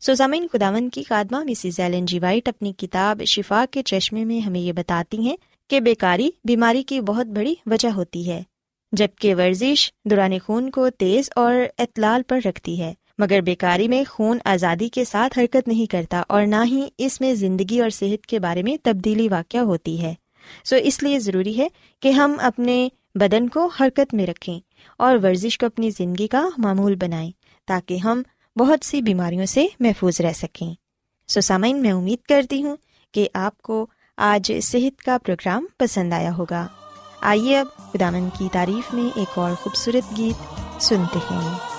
سوزامین 0.00 0.46
خداون 0.52 0.88
کی 0.88 1.02
خادمہ 1.02 1.42
مسز 1.44 1.80
ایلن 1.80 2.04
جی 2.04 2.18
وائٹ 2.18 2.48
اپنی 2.48 2.72
کتاب 2.72 3.22
شفا 3.24 3.64
کے 3.70 3.82
چشمے 3.82 4.24
میں 4.24 4.40
ہمیں 4.40 4.60
یہ 4.60 4.72
بتاتی 4.72 5.18
ہیں 5.18 5.36
کہ 5.68 5.80
بیکاری 5.80 6.30
بیماری 6.44 6.82
کی 6.82 7.00
بہت 7.00 7.26
بڑی 7.26 7.54
وجہ 7.66 7.88
ہوتی 7.88 8.30
ہے، 8.30 8.42
جبکہ 8.92 9.34
ورزش 9.34 9.92
دوران 10.04 10.32
خون 10.38 10.70
کو 10.70 10.90
تیز 10.90 11.30
اور 11.36 11.54
اطلال 11.78 12.22
پر 12.22 12.40
رکھتی 12.44 12.80
ہے۔ 12.80 12.94
مگر 13.22 13.40
بیکاری 13.40 13.88
میں 13.88 14.04
خون 14.10 14.38
آزادی 14.44 14.88
کے 14.88 15.04
ساتھ 15.04 15.38
حرکت 15.38 15.68
نہیں 15.68 15.86
کرتا 15.86 16.22
اور 16.28 16.46
نہ 16.46 16.56
ہی 16.64 16.88
اس 16.98 17.20
میں 17.20 17.34
زندگی 17.34 17.80
اور 17.80 17.90
صحت 17.90 18.26
کے 18.26 18.38
بارے 18.38 18.62
میں 18.62 18.76
تبدیلی 18.82 19.28
واقع 19.28 19.58
ہوتی 19.58 20.02
ہے۔ 20.02 20.14
سو 20.64 20.76
اس 20.76 21.02
لیے 21.02 21.18
ضروری 21.18 21.58
ہے 21.58 21.68
کہ 22.02 22.08
ہم 22.08 22.36
اپنے 22.38 22.88
بدن 23.14 23.48
کو 23.48 23.66
حرکت 23.66 24.14
میں 24.14 24.26
رکھیں 24.26 24.60
اور 24.98 25.16
ورزش 25.22 25.58
کو 25.58 25.66
اپنی 25.66 25.90
زندگی 25.90 26.26
کا 26.26 26.48
معمول 26.58 26.94
بنائیں 26.94 27.30
تاکہ 27.66 27.96
ہم 27.96 28.22
بہت 28.56 28.86
سی 28.86 29.02
بیماریوں 29.02 29.46
سے 29.46 29.66
محفوظ 29.80 30.20
رہ 30.20 30.32
سکیں۔ 30.32 30.74
سو 31.28 31.40
سامعین، 31.40 31.82
میں 31.82 31.92
امید 31.92 32.26
کرتی 32.28 32.62
ہوں 32.62 32.76
کہ 33.12 33.28
آپ 33.34 33.62
کو 33.62 33.86
آج 34.16 34.52
صحت 34.62 35.02
کا 35.02 35.18
پروگرام 35.26 35.66
پسند 35.78 36.12
آیا 36.12 36.36
ہوگا۔ 36.36 36.66
آئیے 37.20 37.58
اب 37.58 37.92
خدامن 37.92 38.28
کی 38.38 38.48
تعریف 38.52 38.94
میں 38.94 39.10
ایک 39.14 39.38
اور 39.38 39.52
خوبصورت 39.52 40.18
گیت 40.18 40.82
سنتے 40.82 41.18
ہیں۔ 41.18 41.71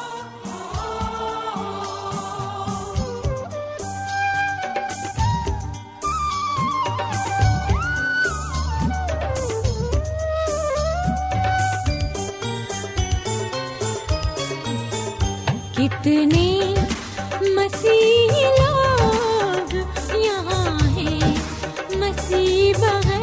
کتنی 15.77 16.73
مسیح 17.55 18.31
لوگ 18.59 19.73
یہاں 20.15 20.77
ہیں 20.87 21.33
مسیح 21.97 22.73
بغیر 22.79 23.22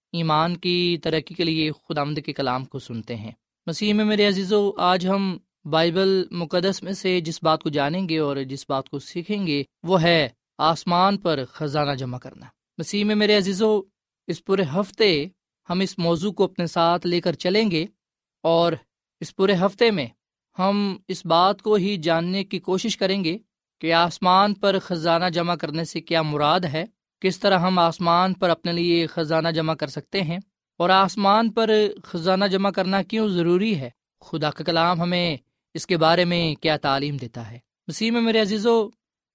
ایمان 0.11 0.57
کی 0.57 0.97
ترقی 1.03 1.35
کے 1.35 1.43
لیے 1.43 1.71
خدا 1.71 2.03
مد 2.03 2.19
کے 2.25 2.33
کلام 2.33 2.65
کو 2.65 2.79
سنتے 2.79 3.15
ہیں۔ 3.15 3.31
مسیح 3.67 3.93
میں 3.93 4.05
میرے 4.05 4.27
عزیزو، 4.27 4.71
آج 4.77 5.07
ہم 5.07 5.37
بائبل 5.65 6.23
مقدس 6.31 6.83
میں 6.83 6.93
سے 6.93 7.21
جس 7.21 7.43
بات 7.43 7.63
کو 7.63 7.69
جانیں 7.69 8.09
گے 8.09 8.17
اور 8.17 8.37
جس 8.37 8.65
بات 8.69 8.89
کو 8.89 8.99
سیکھیں 8.99 9.47
گے، 9.47 9.63
وہ 9.83 10.01
ہے 10.01 10.29
آسمان 10.57 11.17
پر 11.17 11.45
خزانہ 11.45 11.91
جمع 11.91 12.17
کرنا۔ 12.17 12.45
مسیح 12.77 13.05
میں 13.05 13.15
میرے 13.15 13.37
عزیزو، 13.37 13.81
اس 14.27 14.45
پورے 14.45 14.63
ہفتے 14.75 15.27
ہم 15.69 15.79
اس 15.79 15.99
موضوع 15.99 16.31
کو 16.31 16.43
اپنے 16.43 16.67
ساتھ 16.67 17.07
لے 17.07 17.21
کر 17.21 17.33
چلیں 17.33 17.71
گے 17.71 17.85
اور 18.43 18.73
اس 19.19 19.35
پورے 19.35 19.53
ہفتے 19.53 19.91
میں 19.91 20.07
ہم 20.59 20.97
اس 21.07 21.25
بات 21.25 21.61
کو 21.61 21.75
ہی 21.75 21.97
جاننے 21.97 22.43
کی 22.43 22.59
کوشش 22.59 22.97
کریں 22.97 23.23
گے 23.23 23.37
کہ 23.81 23.93
آسمان 23.93 24.53
پر 24.53 24.79
خزانہ 24.79 25.25
جمع 25.25 25.55
کرنے 25.55 25.85
سے 25.85 26.01
کیا 26.01 26.21
مراد 26.21 26.59
ہے۔ 26.59 26.85
کس 27.21 27.39
طرح 27.39 27.59
ہم 27.59 27.79
آسمان 27.79 28.33
پر 28.33 28.49
اپنے 28.49 28.71
لیے 28.73 29.07
خزانہ 29.07 29.47
جمع 29.47 29.73
کر 29.73 29.87
سکتے 29.87 30.21
ہیں 30.21 30.39
اور 30.79 30.89
آسمان 30.89 31.49
پر 31.49 31.69
خزانہ 32.03 32.45
جمع 32.45 32.69
کرنا 32.69 33.01
کیوں 33.01 33.29
ضروری 33.29 33.79
ہے؟ 33.79 33.89
خدا 34.21 34.49
کا 34.51 34.63
کلام 34.63 35.01
ہمیں 35.01 35.37
اس 35.73 35.87
کے 35.87 35.97
بارے 35.97 36.25
میں 36.25 36.55
کیا 36.55 36.77
تعلیم 36.77 37.17
دیتا 37.17 37.51
ہے؟ 37.51 37.59
مسیح 37.87 38.11
میں 38.11 38.21
میرے 38.21 38.41
عزیزو، 38.41 38.89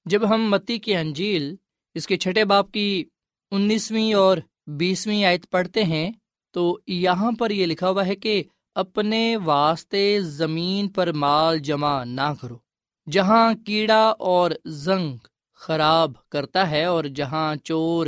جب 0.07 0.29
ہم 0.35 0.51
متی 0.51 0.79
کی 0.79 0.97
انجیل، 0.97 1.55
اس 1.95 2.07
کے 2.07 2.17
چھٹے 2.17 2.45
باپ 2.45 2.73
کی 2.73 3.05
انیسویں 3.51 4.15
اور 4.15 4.39
بیسویں 4.67 5.25
آیت 5.25 5.51
پڑھتے 5.51 5.85
ہیں، 5.85 6.11
تو 6.55 6.79
یہاں 6.87 7.33
پر 7.33 7.51
یہ 7.51 7.67
لکھا 7.67 7.91
ہوا 7.91 8.07
ہے 8.07 8.17
کہ 8.17 8.43
اپنے 8.75 9.37
واسطے 9.37 10.21
زمین 10.21 10.89
پر 10.89 11.13
مال 11.13 11.59
جمع 11.59 12.05
نہ 12.05 12.33
کرو، 12.41 12.59
جہاں 13.07 13.55
کیڑا 13.55 14.05
اور 14.19 14.51
زنگ 14.65 15.17
خراب 15.57 16.29
کرتا 16.29 16.71
ہے 16.71 16.85
اور 16.85 17.05
جہاں 17.05 17.57
چور 17.57 18.07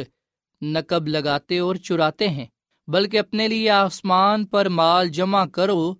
نقب 0.63 1.09
لگاتے 1.09 1.59
اور 1.59 1.77
چراتے 1.77 2.29
ہیں، 2.29 2.47
بلکہ 2.87 3.19
اپنے 3.19 3.49
لیے 3.49 3.71
آسمان 3.71 4.45
پر 4.45 4.69
مال 4.69 5.09
جمع 5.09 5.45
کرو، 5.47 5.95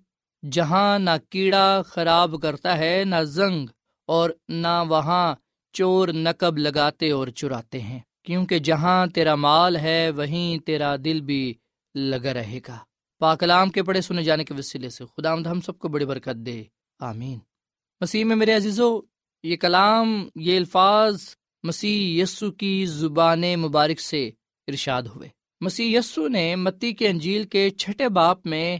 جہاں 0.51 0.99
نہ 0.99 1.09
کیڑا 1.29 1.81
خراب 1.81 2.35
کرتا 2.41 2.77
ہے، 2.77 3.03
نہ 3.05 3.23
زنگ 3.23 3.67
اور 4.05 4.29
نہ 4.49 4.83
وہاں 4.87 5.35
چور 5.73 6.07
نقب 6.07 6.57
لگاتے 6.57 7.11
اور 7.11 7.27
چراتے 7.27 7.81
ہیں۔ 7.81 7.99
کیونکہ 8.23 8.59
جہاں 8.59 9.07
تیرا 9.07 9.35
مال 9.35 9.75
ہے، 9.75 10.09
وہیں 10.09 10.65
تیرا 10.65 10.95
دل 11.03 11.21
بھی 11.21 11.53
لگا 11.95 12.33
رہے 12.33 12.59
گا۔ 12.67 12.77
پاکلام 13.19 13.69
کے 13.69 13.83
پڑھے 13.83 14.01
سنے 14.01 14.23
جانے 14.23 14.43
کے 14.43 14.53
وسیلے 14.53 14.89
سے 14.89 15.03
خدا 15.05 15.33
ہم 15.33 15.61
سب 15.61 15.79
کو 15.79 15.87
بڑی 15.87 16.05
برکت 16.05 16.35
دے۔ 16.35 16.63
آمین۔ 16.99 17.39
مسیح 18.01 18.25
میں 18.25 18.35
میرے 18.35 18.55
عزیزو 18.55 19.01
یہ 19.43 19.55
کلام، 19.55 20.27
یہ 20.35 20.57
الفاظ 20.57 21.21
مسیح 21.63 22.23
یسو 22.23 22.51
کی 22.51 22.85
زبان 22.85 23.41
مبارک 23.41 23.99
سے 23.99 24.31
ارشاد 24.67 25.03
ہوئے۔ 25.03 25.29
مسیح 25.61 25.99
یسو 25.99 26.27
نے 26.27 26.55
متی 26.55 26.93
کے 26.93 27.07
انجیل 27.07 27.43
کے 27.43 27.69
چھٹے 27.69 28.09
باپ 28.09 28.45
میں 28.45 28.77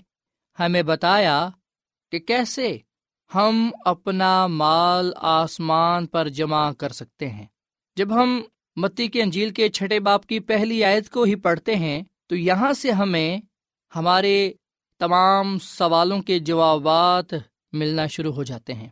ہمیں 0.60 0.84
بتایا 0.84 1.50
کہ 2.12 2.20
کیسے 2.20 2.78
ہم 3.36 3.70
اپنا 3.86 4.48
مال 4.48 5.12
آسمان 5.16 6.06
پر 6.06 6.30
جمع 6.30 6.72
کر 6.72 6.90
سکتے 6.90 7.30
ہیں۔ 7.30 7.46
جب 7.96 8.22
ہم 8.22 8.42
متی 8.76 9.08
کے 9.08 9.24
انجیل 9.24 9.50
کے 9.50 9.70
چھٹے 9.70 10.00
باپ 10.00 10.26
کی 10.26 10.40
پہلی 10.40 10.84
آیت 10.84 11.10
کو 11.10 11.24
ہی 11.24 11.36
پڑھتے 11.36 11.76
ہیں، 11.76 12.04
تو 12.28 12.36
یہاں 12.36 12.74
سے 12.74 12.92
ہمیں 12.92 13.38
ہمارے 13.96 14.52
تمام 15.00 15.60
سوالوں 15.60 16.22
کے 16.22 16.40
جوابات 16.40 17.34
ملنا 17.74 18.08
شروع 18.08 18.34
ہو 18.34 18.44
جاتے 18.44 18.74
ہیں۔ 18.74 18.90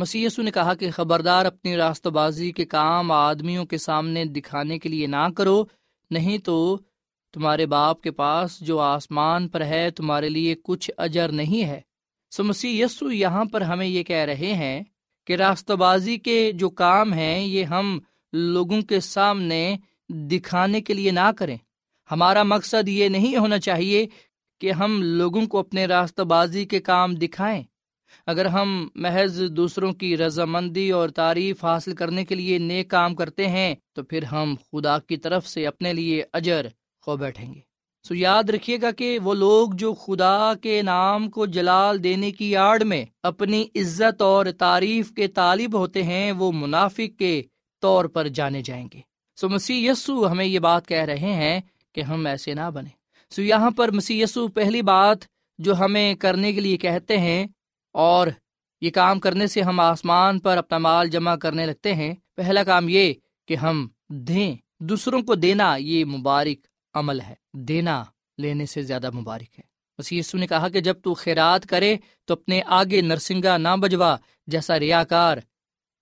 مسی 0.00 0.26
نے 0.38 0.50
کہا 0.50 0.74
کہ 0.74 0.90
خبردار 0.90 1.46
اپنی 1.46 1.76
راست 1.76 2.06
بازی 2.06 2.52
کے 2.52 2.64
کام 2.64 3.12
آدمیوں 3.12 3.64
کے 3.64 3.78
سامنے 3.78 4.24
دکھانے 4.24 4.78
کے 4.78 4.88
لیے 4.88 5.06
نہ 5.06 5.28
کرو، 5.36 5.64
نہیں 6.10 6.38
تو 6.38 6.78
تمہارے 7.32 7.66
باپ 7.66 8.02
کے 8.02 8.10
پاس 8.10 8.60
جو 8.60 8.78
آسمان 8.78 9.48
پر 9.48 9.60
ہے 9.60 9.90
تمہارے 9.90 10.28
لیے 10.28 10.54
کچھ 10.64 10.90
اجر 10.98 11.28
نہیں 11.28 11.64
ہے۔ 11.64 11.80
سو 12.30 12.44
مسیح 12.44 12.84
یسو 12.84 13.12
یہاں 13.12 13.44
پر 13.44 13.60
ہمیں 13.60 13.86
یہ 13.86 14.02
کہہ 14.02 14.24
رہے 14.24 14.52
ہیں 14.52 14.82
کہ 15.26 15.36
راست 15.36 15.70
بازی 15.70 16.16
کے 16.16 16.52
جو 16.52 16.70
کام 16.70 17.12
ہیں 17.12 17.40
یہ 17.40 17.64
ہم 17.64 17.98
لوگوں 18.32 18.82
کے 18.82 19.00
سامنے 19.00 19.76
دکھانے 20.08 20.80
کے 20.80 20.94
لیے 20.94 21.10
نہ 21.10 21.30
کریں۔ 21.38 21.56
ہمارا 22.10 22.42
مقصد 22.42 22.88
یہ 22.88 23.08
نہیں 23.08 23.36
ہونا 23.36 23.58
چاہیے 23.58 24.06
کہ 24.60 24.72
ہم 24.72 25.02
لوگوں 25.02 25.46
کو 25.46 25.58
اپنے 25.58 25.86
راستہ 25.86 26.22
بازی 26.22 26.64
کے 26.64 26.80
کام 26.80 27.14
دکھائیں۔ 27.14 27.62
اگر 28.30 28.46
ہم 28.46 28.88
محض 28.94 29.42
دوسروں 29.50 29.92
کی 29.92 30.16
رضامندی 30.16 30.90
اور 30.90 31.08
تعریف 31.08 31.64
حاصل 31.64 31.94
کرنے 31.94 32.24
کے 32.24 32.34
لیے 32.34 32.58
نیک 32.58 32.88
کام 32.88 33.14
کرتے 33.14 33.46
ہیں، 33.46 33.74
تو 33.94 34.02
پھر 34.02 34.22
ہم 34.22 34.54
خدا 34.72 34.98
کی 34.98 35.16
طرف 35.16 35.46
سے 35.46 35.66
اپنے 35.66 35.92
لیے 35.92 36.22
اجر 36.32 36.66
کھو 37.02 37.16
بیٹھیں 37.16 37.54
گے۔ 37.54 37.60
سو 38.04 38.14
یاد 38.14 38.50
رکھیے 38.50 38.76
گا 38.82 38.90
کہ 38.90 39.18
وہ 39.18 39.34
لوگ 39.34 39.70
جو 39.74 39.94
خدا 39.94 40.52
کے 40.62 40.82
نام 40.82 41.28
کو 41.30 41.46
جلال 41.46 42.04
دینے 42.04 42.30
کی 42.32 42.56
آڑ 42.56 42.82
میں 42.84 43.04
اپنی 43.22 43.66
عزت 43.74 44.22
اور 44.22 44.46
تعریف 44.58 45.12
کے 45.12 45.28
طالب 45.28 45.78
ہوتے 45.78 46.02
ہیں، 46.02 46.32
وہ 46.32 46.52
منافق 46.52 47.18
کے 47.18 47.42
طور 47.82 48.04
پر 48.04 48.28
جانے 48.28 48.62
جائیں 48.62 48.88
گے۔ 48.94 49.00
سو 49.38 49.48
مسیح 49.48 49.90
یسو 49.90 50.26
ہمیں 50.30 50.44
یہ 50.44 50.58
بات 50.58 50.86
کہہ 50.86 51.04
رہے 51.04 51.32
ہیں 51.34 51.60
کہ 51.92 52.00
ہم 52.00 52.26
ایسے 52.26 52.54
نہ 52.54 52.70
بنے 52.74 52.88
سو 53.32 53.42
یہاں 53.42 53.70
پر 53.70 53.90
مسی 53.90 54.20
یسو 54.20 54.48
پہلی 54.48 54.82
بات 54.82 55.18
جو 55.58 55.78
ہمیں 55.78 56.14
کرنے 56.14 56.52
کے 56.52 56.60
لیے 56.60 56.76
کہتے 56.76 57.16
ہیں 57.18 57.46
اور 57.92 58.26
یہ 58.80 58.90
کام 58.90 59.20
کرنے 59.20 59.46
سے 59.46 59.62
ہم 59.62 59.80
آسمان 59.80 60.38
پر 60.38 60.56
اپنا 60.56 60.78
مال 60.78 61.08
جمع 61.08 61.36
کرنے 61.36 61.66
لگتے 61.66 61.94
ہیں۔ 61.94 62.14
پہلا 62.36 62.64
کام 62.64 62.88
یہ 62.88 63.14
کہ 63.48 63.56
ہم 63.56 63.88
دیں۔ 64.08 64.56
دوسروں 64.80 65.22
کو 65.22 65.34
دینا 65.34 65.76
یہ 65.76 66.04
مبارک 66.04 66.66
عمل 66.94 67.20
ہے۔ 67.20 67.34
دینا 67.52 68.04
لینے 68.38 68.66
سے 68.66 68.82
زیادہ 68.82 69.10
مبارک 69.10 69.58
ہے۔ 69.58 69.70
مسی 69.98 70.18
یسو 70.18 70.38
نے 70.38 70.46
کہا 70.46 70.68
کہ 70.68 70.80
جب 70.80 71.00
تو 71.00 71.14
خیرات 71.14 71.66
کرے 71.66 71.96
تو 72.24 72.34
اپنے 72.34 72.60
آگے 72.66 73.00
نرسنگا 73.00 73.56
نہ 73.56 73.76
بجوا، 73.76 74.16
جیسا 74.46 74.78
ریا 74.78 75.04
کار 75.04 75.36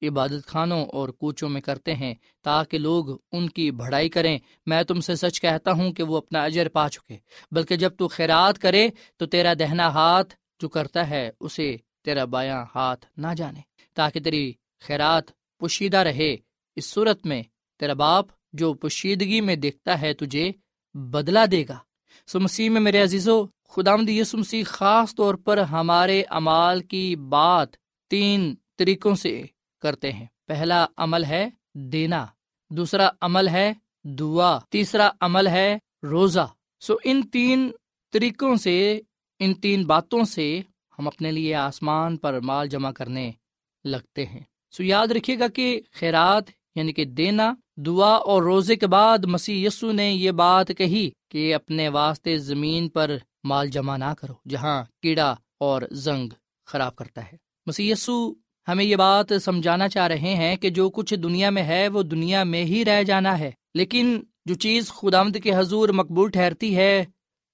عبادت 0.02 0.46
خانوں 0.46 0.86
اور 0.86 1.08
کوچوں 1.08 1.48
میں 1.48 1.60
کرتے 1.60 1.94
ہیں، 1.94 2.14
تاکہ 2.42 2.78
لوگ 2.78 3.16
ان 3.32 3.48
کی 3.48 3.70
بڑائی 3.70 4.08
کریں۔ 4.08 4.38
میں 4.66 4.82
تم 4.82 5.00
سے 5.00 5.14
سچ 5.14 5.40
کہتا 5.40 5.72
ہوں 5.72 5.92
کہ 5.92 6.02
وہ 6.02 6.16
اپنا 6.16 6.42
اجر 6.42 6.68
پا 6.68 6.88
چکے۔ 6.88 7.16
بلکہ 7.50 7.76
جب 7.76 7.96
تو 7.98 8.08
خیرات 8.08 8.58
کرے 8.58 8.88
تو 9.16 9.26
تیرا 9.26 9.54
دہنا 9.58 9.88
ہاتھ 9.88 10.34
جو 10.58 10.68
کرتا 10.68 11.10
ہے 11.10 11.30
اسے 11.40 11.76
تیرا 12.04 12.24
بایاں 12.24 12.64
ہاتھ 12.74 13.06
نہ 13.16 13.26
جانے، 13.36 13.60
تاکہ 13.94 14.20
تیری 14.20 14.52
خیرات 14.80 15.24
پوشیدہ 15.60 15.96
رہے۔ 15.96 16.36
اس 16.76 16.86
صورت 16.86 17.26
میں 17.26 17.42
تیرا 17.78 17.92
باپ 17.92 18.26
جو 18.52 18.74
پوشیدگی 18.74 19.40
میں 19.40 19.56
دیکھتا 19.56 20.00
ہے 20.00 20.14
تجھے 20.14 20.52
بدلا 20.94 21.44
دے 21.50 21.64
گا۔ 21.68 21.78
سو 22.26 22.40
مسیح 22.40 22.70
میں 22.70 22.80
میرے 22.80 23.02
عزیزو 23.02 23.46
خدامد 23.68 24.08
یسو 24.08 24.38
مسیح 24.38 24.64
خاص 24.66 25.14
طور 25.14 25.34
پر 25.34 25.58
ہمارے 25.58 26.22
امال 26.22 26.82
کی 26.82 27.16
بات 27.16 27.68
تین 28.10 28.54
طریقوں 28.78 29.14
سے 29.14 29.42
کرتے 29.82 30.12
ہیں۔ 30.12 30.26
پہلا 30.46 30.86
عمل 30.96 31.24
ہے 31.24 31.48
دینا، 31.74 32.26
دوسرا 32.70 33.08
عمل 33.20 33.48
ہے 33.48 33.72
دعا، 34.04 34.58
تیسرا 34.70 35.10
عمل 35.20 35.46
ہے 35.46 35.78
روزہ۔ 36.02 36.46
سو 36.80 36.94
ان 37.04 37.22
تین 37.22 37.70
طریقوں 38.12 38.56
سے 38.56 39.00
ان 39.40 39.54
تین 39.54 39.84
باتوں 39.86 40.24
سے 40.24 40.60
ہم 40.98 41.06
اپنے 41.06 41.30
لیے 41.32 41.54
آسمان 41.54 42.16
پر 42.16 42.40
مال 42.40 42.68
جمع 42.68 42.90
کرنے 42.90 43.30
لگتے 43.84 44.26
ہیں۔ 44.26 44.40
سو 44.70 44.82
یاد 44.82 45.08
رکھیے 45.08 45.38
گا 45.38 45.48
کہ 45.48 45.80
خیرات 45.92 46.50
یعنی 46.74 46.92
کہ 46.92 47.04
دینا، 47.04 47.52
دعا 47.76 48.14
اور 48.14 48.42
روزے 48.42 48.76
کے 48.76 48.86
بعد 48.86 49.24
مسیح 49.24 49.66
یسو 49.66 49.92
نے 49.92 50.10
یہ 50.12 50.30
بات 50.30 50.68
کہی 50.78 51.10
کہ 51.30 51.54
اپنے 51.54 51.88
واسطے 51.88 52.36
زمین 52.38 52.88
پر 52.88 53.16
مال 53.44 53.68
جمع 53.68 53.96
نہ 53.96 54.12
کرو، 54.18 54.34
جہاں 54.48 54.82
کیڑا 55.02 55.34
اور 55.60 55.82
زنگ 55.90 56.28
خراب 56.66 56.96
کرتا 56.96 57.32
ہے۔ 57.32 57.36
مسیح 57.66 57.92
یسو 57.92 58.32
ہمیں 58.68 58.84
یہ 58.84 58.96
بات 58.96 59.32
سمجھانا 59.42 59.88
چاہ 59.88 60.06
رہے 60.06 60.34
ہیں 60.34 60.56
کہ 60.56 60.70
جو 60.70 60.88
کچھ 60.90 61.14
دنیا 61.14 61.50
میں 61.50 61.62
ہے 61.62 61.86
وہ 61.88 62.02
دنیا 62.02 62.42
میں 62.44 62.64
ہی 62.64 62.84
رہ 62.84 63.02
جانا 63.02 63.38
ہے، 63.38 63.50
لیکن 63.74 64.20
جو 64.46 64.54
چیز 64.54 64.88
خدامد 64.88 65.36
کے 65.42 65.54
حضور 65.54 65.88
مقبول 65.88 66.30
ٹھہرتی 66.30 66.76
ہے 66.76 67.04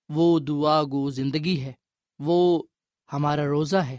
وہ 0.09 0.39
دعا 0.39 0.83
گو 0.83 1.11
زندگی 1.11 1.61
ہے، 1.61 1.73
وہ 2.19 2.63
ہمارا 3.13 3.47
روزہ 3.47 3.77
ہے 3.77 3.97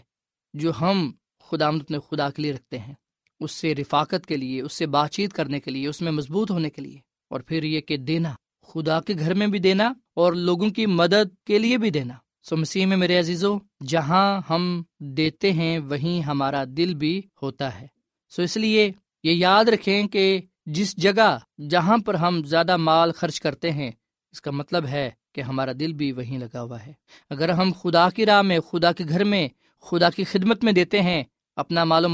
جو 0.54 0.72
ہم 0.82 1.12
خدامد 1.40 1.82
اپنے 1.82 1.98
خدا 2.12 2.30
کے 2.30 2.42
لیے 2.42 2.52
رکھتے 2.52 2.80
ہیں۔ 2.80 2.94
اس 3.40 3.52
سے 3.52 3.76
رفاقت 3.76 4.26
کے 4.26 4.38
لیے، 4.38 4.62
اس 4.62 4.74
سے 4.74 4.86
بات 4.86 5.12
چیت 5.12 5.34
کرنے 5.34 5.60
کے 5.60 5.72
لیے، 5.72 5.88
اس 5.88 6.02
میں 6.02 6.12
مضبوط 6.12 6.52
ہونے 6.52 6.70
کے 6.70 6.82
لیے۔ 6.82 6.98
اور 7.30 7.40
پھر 7.40 7.64
یہ 7.64 7.82
کہ 7.82 7.98
دینا، 7.98 8.34
خدا 8.68 9.02
کے 9.02 9.14
گھر 9.20 9.34
میں 9.34 9.48
بھی 9.48 9.60
دینا 9.60 9.94
اور 10.14 10.34
لوگوں 10.34 10.70
کی 10.70 10.86
مدد 10.86 11.46
کے 11.46 11.60
لیے 11.60 11.78
بھی 11.78 11.90
دینا۔ 11.90 12.14
سو 12.44 12.58
مسیح 12.58 12.86
میں 12.86 12.98
میرے 12.98 13.20
عزیزو، 13.20 13.58
جہاں 13.88 14.42
ہم 14.50 14.84
دیتے 15.00 15.54
ہیں، 15.54 15.80
وہیں 15.80 16.22
ہمارا 16.22 16.64
دل 16.68 16.96
بھی 16.96 17.22
ہوتا 17.42 17.82
ہے۔ 17.82 17.88
سو 18.30 18.42
اس 18.42 18.58
لیے 18.58 18.92
یہ 19.24 19.32
یاد 19.32 19.66
رکھیں 19.66 20.08
کہ 20.08 20.42
جس 20.66 20.98
جگہ، 20.98 21.38
جہاں 21.70 21.98
پر 21.98 22.14
ہم 22.14 22.44
زیادہ 22.44 22.78
مال 22.78 23.12
خرچ 23.12 23.42
کرتے 23.42 23.72
ہیں، 23.72 23.92
اس 24.32 24.42
کا 24.42 24.52
مطلب 24.52 24.86
ہے 24.86 25.12
کہ 25.36 25.42
ہمارا 25.42 25.72
دل 25.80 25.94
بھی 25.94 26.12
وہیں 26.12 26.40
لگا 26.40 26.62
ہوا 26.62 26.86
ہے۔ 26.86 26.94
اگر 27.30 27.50
ہم 27.50 27.72
خدا 27.82 28.10
کی 28.10 28.26
راہ 28.26 28.42
میں، 28.42 28.60
خدا 28.60 28.92
کے 28.92 29.04
گھر 29.10 29.24
میں، 29.24 29.48
خدا 29.82 30.10
کی 30.10 30.24
خدمت 30.24 30.64
میں 30.64 30.74
دیتے 30.74 31.02
ہیں 31.02 31.24
اپنا 31.56 31.84
مال 31.84 32.06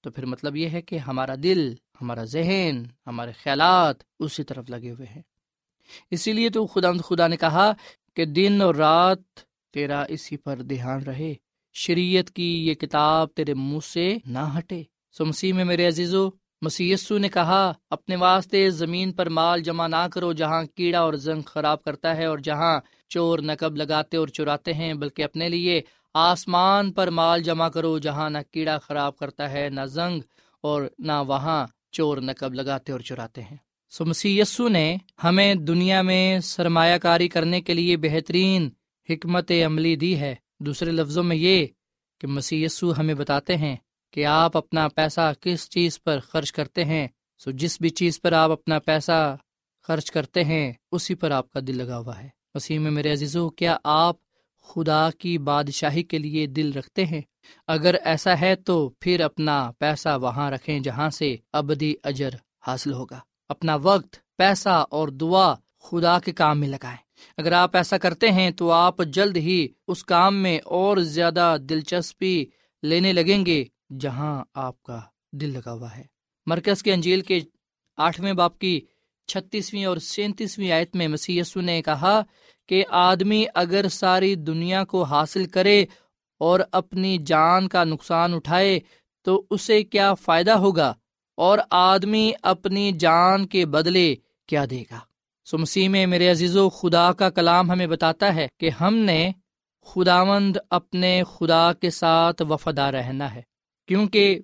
تو 0.00 0.10
پھر 0.10 0.26
مطلب 0.26 0.56
یہ 0.56 0.68
ہے 0.68 0.82
کہ 0.82 0.98
ہمارا 0.98 1.34
دل، 1.42 1.74
ہمارا 2.00 2.24
ذہن، 2.24 2.82
ہمارے 3.06 3.32
خیالات 3.32 3.96
اسی 4.18 4.44
طرف 4.44 4.70
لگے 4.70 4.90
ہوئے 4.90 5.06
ہیں۔ 5.16 5.22
اسی 6.10 6.32
لیے 6.32 6.50
تو 6.50 6.66
خدا 6.66 6.92
خدا 6.92 7.26
نے 7.26 7.36
کہا 7.36 7.72
کہ 8.16 8.24
دن 8.24 8.62
اور 8.62 8.74
رات 8.74 9.18
تیرا 9.72 10.02
اسی 10.02 10.36
پر 10.36 10.62
دھیان 10.62 11.02
رہے۔ 11.02 11.34
شریعت 11.72 12.30
کی 12.30 12.68
یہ 12.68 12.74
کتاب 12.74 13.28
تیرے 13.34 13.54
منہ 13.54 13.80
سے 13.84 14.16
نہ 14.26 14.38
ہٹے۔ 14.58 14.82
سو 15.12 15.24
مسیح 15.24 15.52
میں 15.52 15.64
میرے 15.64 15.86
عزیزو 15.86 16.30
مسیسو 16.64 17.18
نے 17.18 17.28
کہا، 17.28 17.72
اپنے 17.90 18.16
واسطے 18.16 18.70
زمین 18.70 19.12
پر 19.12 19.28
مال 19.28 19.60
جمع 19.60 19.86
نہ 19.86 20.06
کرو 20.12 20.32
جہاں 20.32 20.62
کیڑا 20.74 21.00
اور 21.00 21.14
زنگ 21.14 21.42
خراب 21.42 21.82
کرتا 21.82 22.16
ہے 22.16 22.24
اور 22.24 22.38
جہاں 22.38 22.80
چور 23.08 23.38
نقب 23.38 23.76
لگاتے 23.76 24.16
اور 24.16 24.28
چراتے 24.28 24.74
ہیں، 24.74 24.94
بلکہ 24.94 25.22
اپنے 25.22 25.48
لیے 25.48 25.80
آسمان 26.14 26.92
پر 26.92 27.10
مال 27.10 27.42
جمع 27.42 27.68
کرو 27.68 27.98
جہاں 27.98 28.30
نہ 28.30 28.38
کیڑا 28.50 28.78
خراب 28.78 29.16
کرتا 29.16 29.50
ہے، 29.50 29.68
نہ 29.68 29.84
زنگ 29.86 30.20
اور 30.60 30.82
نہ 30.98 31.16
وہاں 31.26 31.66
چور 31.92 32.16
نقب 32.18 32.54
لگاتے 32.54 32.92
اور 32.92 33.00
چراتے 33.00 33.42
ہیں۔ 33.42 33.56
سو 33.90 34.04
مسی 34.04 34.40
نے 34.70 34.96
ہمیں 35.24 35.54
دنیا 35.54 36.02
میں 36.02 36.40
سرمایہ 36.40 36.98
کاری 36.98 37.28
کرنے 37.28 37.60
کے 37.60 37.74
لیے 37.74 37.96
بہترین 37.96 38.70
حکمت 39.10 39.52
عملی 39.66 39.96
دی 39.96 40.18
ہے۔ 40.20 40.34
دوسرے 40.60 40.90
لفظوں 40.90 41.24
میں 41.24 41.36
یہ 41.36 41.66
کہ 42.20 42.26
مسی 42.26 42.66
ہمیں 42.98 43.14
بتاتے 43.14 43.56
ہیں 43.56 43.76
کہ 44.14 44.26
آپ 44.26 44.56
اپنا 44.56 44.88
پیسہ 44.88 45.32
کس 45.40 45.68
چیز 45.68 46.02
پر 46.02 46.18
خرچ 46.18 46.52
کرتے 46.52 46.84
ہیں، 46.84 47.08
سو 47.38 47.50
جس 47.50 47.80
بھی 47.80 47.88
چیز 47.88 48.20
پر 48.20 48.32
آپ 48.32 48.50
اپنا 48.50 48.78
پیسہ 48.78 49.36
خرچ 49.82 50.10
کرتے 50.10 50.44
ہیں، 50.44 50.72
اسی 50.92 51.14
پر 51.14 51.30
آپ 51.30 51.50
کا 51.50 51.60
دل 51.66 51.78
لگا 51.78 51.98
ہوا 51.98 52.22
ہے۔ 52.22 52.28
وسیم 52.54 52.82
میں 52.82 52.90
میرے 52.90 53.12
عزیزو، 53.12 53.50
کیا 53.50 53.76
آپ 53.84 54.16
خدا 54.62 55.08
کی 55.18 55.38
بادشاہی 55.38 56.02
کے 56.02 56.18
لیے 56.18 56.46
دل 56.46 56.72
رکھتے 56.72 57.06
ہیں؟ 57.06 57.20
اگر 57.66 57.94
ایسا 58.04 58.40
ہے 58.40 58.56
تو 58.56 58.92
پھر 59.00 59.20
اپنا 59.20 59.70
پیسہ 59.78 60.18
وہاں 60.22 60.50
رکھیں 60.50 60.80
جہاں 60.80 61.10
سے 61.10 61.36
ابدی 61.52 61.94
اجر 62.02 62.30
حاصل 62.66 62.92
ہوگا۔ 62.92 63.20
اپنا 63.48 63.76
وقت، 63.82 64.16
پیسہ 64.36 64.84
اور 64.90 65.08
دعا 65.08 65.54
خدا 65.80 66.18
کے 66.18 66.32
کام 66.32 66.60
میں 66.60 66.68
لگائیں۔ 66.68 66.98
اگر 67.36 67.52
آپ 67.52 67.76
ایسا 67.76 67.98
کرتے 67.98 68.30
ہیں 68.30 68.50
تو 68.50 68.70
آپ 68.70 68.96
جلد 69.06 69.36
ہی 69.36 69.68
اس 69.88 70.04
کام 70.04 70.42
میں 70.42 70.58
اور 70.64 70.96
زیادہ 70.96 71.56
دلچسپی 71.60 72.46
لینے 72.82 73.12
لگیں 73.12 73.46
گے۔ 73.46 73.64
جہاں 74.00 74.44
آپ 74.54 74.82
کا 74.82 75.00
دل 75.32 75.50
لگا 75.50 75.72
ہوا 75.72 75.96
ہے۔ 75.96 76.04
مرکز 76.46 76.82
کے 76.82 76.92
انجیل 76.92 77.20
کے 77.20 77.40
آٹھویں 77.96 78.32
باپ 78.32 78.58
کی 78.58 78.80
چھتیسویں 79.26 79.84
اور 79.84 79.96
سینتیسویں 79.96 80.72
آیت 80.72 80.96
میں 80.96 81.08
مسی 81.08 81.40
نے 81.56 81.82
کہا 81.82 82.22
کہ 82.68 82.84
آدمی 82.88 83.44
اگر 83.54 83.88
ساری 83.88 84.34
دنیا 84.34 84.84
کو 84.84 85.02
حاصل 85.02 85.44
کرے 85.44 85.84
اور 86.38 86.60
اپنی 86.72 87.18
جان 87.18 87.68
کا 87.68 87.84
نقصان 87.84 88.34
اٹھائے 88.34 88.80
تو 89.22 89.46
اسے 89.50 89.82
کیا 89.82 90.14
فائدہ 90.14 90.50
ہوگا 90.50 90.94
اور 91.36 91.58
آدمی 91.70 92.32
اپنی 92.42 92.92
جان 92.92 93.46
کے 93.46 93.66
بدلے 93.66 94.16
کیا 94.46 94.64
دے 94.70 94.82
گا؟ 94.90 94.98
سو 95.44 95.58
مسیح 95.58 95.88
میں 95.88 96.06
میرے 96.06 96.30
عزیز 96.30 96.56
و 96.56 96.70
خدا 96.70 97.12
کا 97.12 97.30
کلام 97.30 97.70
ہمیں 97.70 97.86
بتاتا 97.86 98.34
ہے 98.34 98.46
کہ 98.60 98.70
ہم 98.70 98.94
نے 98.94 99.32
خداوند 99.86 100.56
اپنے 100.70 101.22
خدا 101.34 101.72
کے 101.72 101.90
ساتھ 101.90 102.42
وفادار 102.42 102.94
رہنا 102.94 103.34
ہے۔ 103.34 103.53
کیونکہ 103.88 104.38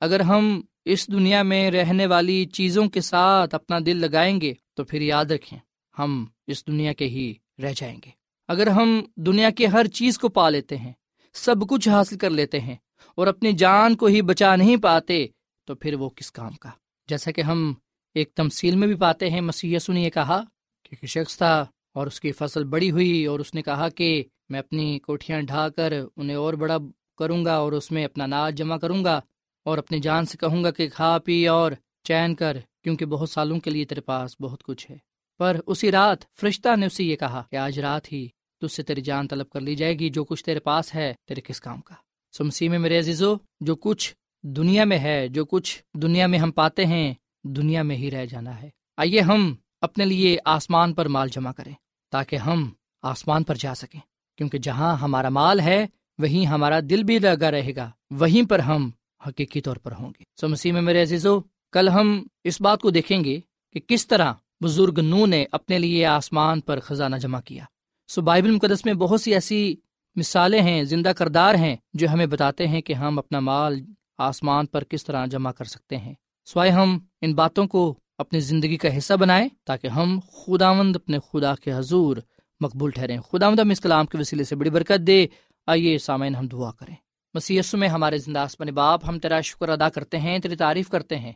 اگر 0.00 0.20
ہم 0.20 0.60
اس 0.84 1.06
دنیا 1.12 1.42
میں 1.42 1.70
رہنے 1.70 2.06
والی 2.06 2.44
چیزوں 2.44 2.88
کے 2.88 3.00
ساتھ 3.00 3.54
اپنا 3.54 3.78
دل 3.86 3.96
لگائیں 3.96 4.40
گے 4.40 4.52
تو 4.74 4.84
پھر 4.84 5.00
یاد 5.00 5.24
رکھیں، 5.24 5.58
ہم 5.94 6.24
اس 6.46 6.66
دنیا 6.66 6.92
کے 6.92 7.06
ہی 7.06 7.32
رہ 7.62 7.72
جائیں 7.76 7.96
گے۔ 8.04 8.10
اگر 8.48 8.66
ہم 8.66 9.00
دنیا 9.16 9.50
کے 9.50 9.66
ہر 9.66 9.86
چیز 9.86 10.18
کو 10.18 10.28
پا 10.28 10.48
لیتے 10.48 10.76
ہیں، 10.76 10.92
سب 11.34 11.68
کچھ 11.68 11.88
حاصل 11.88 12.18
کر 12.18 12.30
لیتے 12.30 12.60
ہیں 12.60 12.76
اور 13.18 13.26
اپنی 13.26 13.52
جان 13.52 13.96
کو 13.96 14.06
ہی 14.06 14.22
بچا 14.22 14.56
نہیں 14.56 14.76
پاتے، 14.76 15.26
تو 15.68 15.74
پھر 15.74 15.94
وہ 15.94 16.08
کس 16.08 16.32
کام 16.32 16.52
کا؟ 16.52 16.70
جیسا 17.08 17.30
کہ 17.30 17.40
ہم 17.40 17.72
ایک 18.14 18.34
تمسیل 18.34 18.76
میں 18.76 18.86
بھی 18.86 18.94
پاتے 18.94 19.30
ہیں 19.30 19.40
مسی 19.40 19.76
نے 19.88 20.00
یہ 20.00 20.10
کہا 20.10 20.42
کہ 20.82 21.06
شخص 21.06 21.36
تھا 21.36 21.54
اور 21.92 22.06
اس 22.06 22.20
کی 22.20 22.32
فصل 22.32 22.64
بڑی 22.64 22.90
ہوئی 22.90 23.24
اور 23.26 23.40
اس 23.40 23.54
نے 23.54 23.62
کہا 23.62 23.88
کہ 23.88 24.24
میں 24.48 24.58
اپنی 24.58 24.98
کوٹیاں 24.98 25.40
ڈھا 25.40 25.68
کر 25.68 25.92
انہیں 26.16 26.36
اور 26.36 26.54
بڑا 26.54 26.76
کروں 27.14 27.44
گا 27.44 27.54
اور 27.56 27.72
اس 27.72 27.90
میں 27.90 28.04
اپنا 28.04 28.26
ناج 28.26 28.58
جمع 28.58 28.76
کروں 28.76 29.04
گا 29.04 29.20
اور 29.64 29.78
اپنی 29.78 29.98
جان 29.98 30.26
سے 30.26 30.38
کہوں 30.38 30.64
گا 30.64 30.70
کہ 30.70 30.88
کھا 30.88 31.18
پی 31.18 31.48
اور 31.48 31.72
چین 32.04 32.34
کر، 32.34 32.56
کیونکہ 32.82 33.06
بہت 33.06 33.30
سالوں 33.30 33.60
کے 33.60 33.70
لیے 33.70 33.84
تیرے 33.84 34.00
پاس 34.00 34.36
بہت 34.40 34.62
کچھ 34.62 34.90
ہے۔ 34.90 34.96
پر 35.38 35.60
اسی 35.66 35.92
رات 35.92 36.34
فرشتہ 36.34 36.76
نے 36.76 36.86
اسے 36.86 37.04
یہ 37.04 37.16
کہا 37.16 37.42
کہ 37.50 37.56
آج 37.56 37.80
رات 37.80 38.12
ہی 38.12 38.28
تج 38.60 38.72
سے 38.72 38.82
تیری 38.82 39.00
جان 39.00 39.28
طلب 39.28 39.50
کر 39.50 39.60
لی 39.60 39.74
جائے 39.74 39.98
گی 39.98 40.08
جو 40.10 40.24
کچھ 40.24 40.44
تیرے 40.44 40.60
پاس 40.60 40.94
ہے 40.94 41.14
تیرے 41.28 41.40
کس 41.40 41.60
کام 41.60 41.80
کا۔ 41.80 41.94
سمسی 42.32 42.68
میں 42.68 42.78
میرے 42.78 42.98
عزیزو، 42.98 43.34
جو 43.60 43.76
کچھ 43.76 44.14
دنیا 44.42 44.84
میں 44.84 44.98
ہے، 44.98 45.28
جو 45.28 45.44
کچھ 45.44 45.82
دنیا 45.94 46.26
میں 46.26 46.38
ہم 46.38 46.50
پاتے 46.50 46.86
ہیں، 46.86 47.14
دنیا 47.44 47.82
میں 47.82 47.96
ہی 47.96 48.10
رہ 48.10 48.26
جانا 48.26 48.62
ہے۔ 48.62 48.70
آئیے 48.96 49.20
ہم 49.20 49.54
اپنے 49.80 50.04
لیے 50.04 50.36
آسمان 50.44 50.92
پر 50.94 51.08
مال 51.08 51.28
جمع 51.28 51.52
کریں 51.52 51.72
تاکہ 52.12 52.36
ہم 52.36 52.70
آسمان 53.02 53.42
پر 53.42 53.54
جا 53.54 53.74
سکیں، 53.74 54.00
کیونکہ 54.38 54.58
جہاں 54.58 54.96
ہمارا 54.96 55.28
مال 55.28 55.60
ہے 55.60 55.86
وہیں 56.18 56.46
ہمارا 56.46 56.80
دل 56.90 57.02
بھی 57.02 57.18
لگا 57.18 57.50
رہے 57.50 57.76
گا، 57.76 57.90
وہیں 58.10 58.48
پر 58.48 58.58
ہم 58.58 58.90
حقیقی 59.26 59.60
طور 59.60 59.76
پر 59.76 59.92
ہوں 59.92 60.10
گے۔ 60.10 60.24
سو 60.40 60.48
مسیح 60.48 60.72
میں 60.72 60.82
میرے 60.82 61.02
عزیزو، 61.02 61.40
کل 61.72 61.88
ہم 61.88 62.26
اس 62.44 62.60
بات 62.60 62.80
کو 62.80 62.90
دیکھیں 62.90 63.24
گے 63.24 63.40
کہ 63.72 63.80
کس 63.80 64.06
طرح 64.06 64.32
بزرگ 64.60 64.98
نو 64.98 65.26
نے 65.26 65.44
اپنے 65.52 65.78
لیے 65.78 66.06
آسمان 66.06 66.60
پر 66.60 66.80
خزانہ 66.80 67.16
جمع 67.16 67.40
کیا۔ 67.40 67.64
سو 68.08 68.22
بائبل 68.22 68.50
مقدس 68.50 68.84
میں 68.84 68.94
بہت 68.94 69.20
سی 69.20 69.34
ایسی 69.34 69.74
مثالیں 70.16 70.60
ہیں، 70.60 70.84
زندہ 70.84 71.08
کردار 71.08 71.54
ہیں، 71.54 71.76
جو 71.94 72.08
ہمیں 72.12 72.26
بتاتے 72.26 72.66
ہیں 72.66 72.80
کہ 72.80 72.92
ہم 72.92 73.18
اپنا 73.18 73.40
مال 73.40 73.80
آسمان 74.18 74.66
پر 74.66 74.84
کس 74.84 75.04
طرح 75.04 75.26
جمع 75.26 75.52
کر 75.52 75.64
سکتے 75.64 75.96
ہیں۔ 75.96 76.14
سوائے 76.46 76.70
ہم 76.70 76.98
ان 77.20 77.34
باتوں 77.34 77.66
کو 77.66 77.94
اپنی 78.18 78.40
زندگی 78.40 78.76
کا 78.76 78.98
حصہ 78.98 79.14
بنائیں 79.14 79.48
تاکہ 79.64 79.86
ہم 79.86 80.20
خداوند 80.32 80.96
اپنے 80.96 81.18
خدا 81.32 81.54
کے 81.54 81.72
حضور 81.72 82.16
مقبول 82.60 82.90
ٹھہریں۔ 82.90 83.20
خداوند 83.20 83.60
ہم 83.60 83.70
اس 83.70 83.80
کلام 83.80 84.06
کے 84.06 84.18
وسیلے 84.18 84.44
سے 84.44 84.56
بڑی 84.56 84.70
برکت 84.70 85.06
دے۔ 85.06 85.26
آئیے 85.66 85.98
سامعین، 85.98 86.34
ہم 86.34 86.46
دعا 86.46 86.70
کریں۔ 86.70 86.94
مسی 87.34 87.60
میں 87.72 87.88
ہمارے 87.88 88.18
زندہ 88.18 88.46
باپ، 88.74 89.08
ہم 89.08 89.18
تیرا 89.18 89.40
شکر 89.40 89.68
ادا 89.68 89.88
کرتے 89.88 90.18
ہیں، 90.18 90.38
تیری 90.38 90.56
تعریف 90.56 90.88
کرتے 90.88 91.18
ہیں۔ 91.18 91.32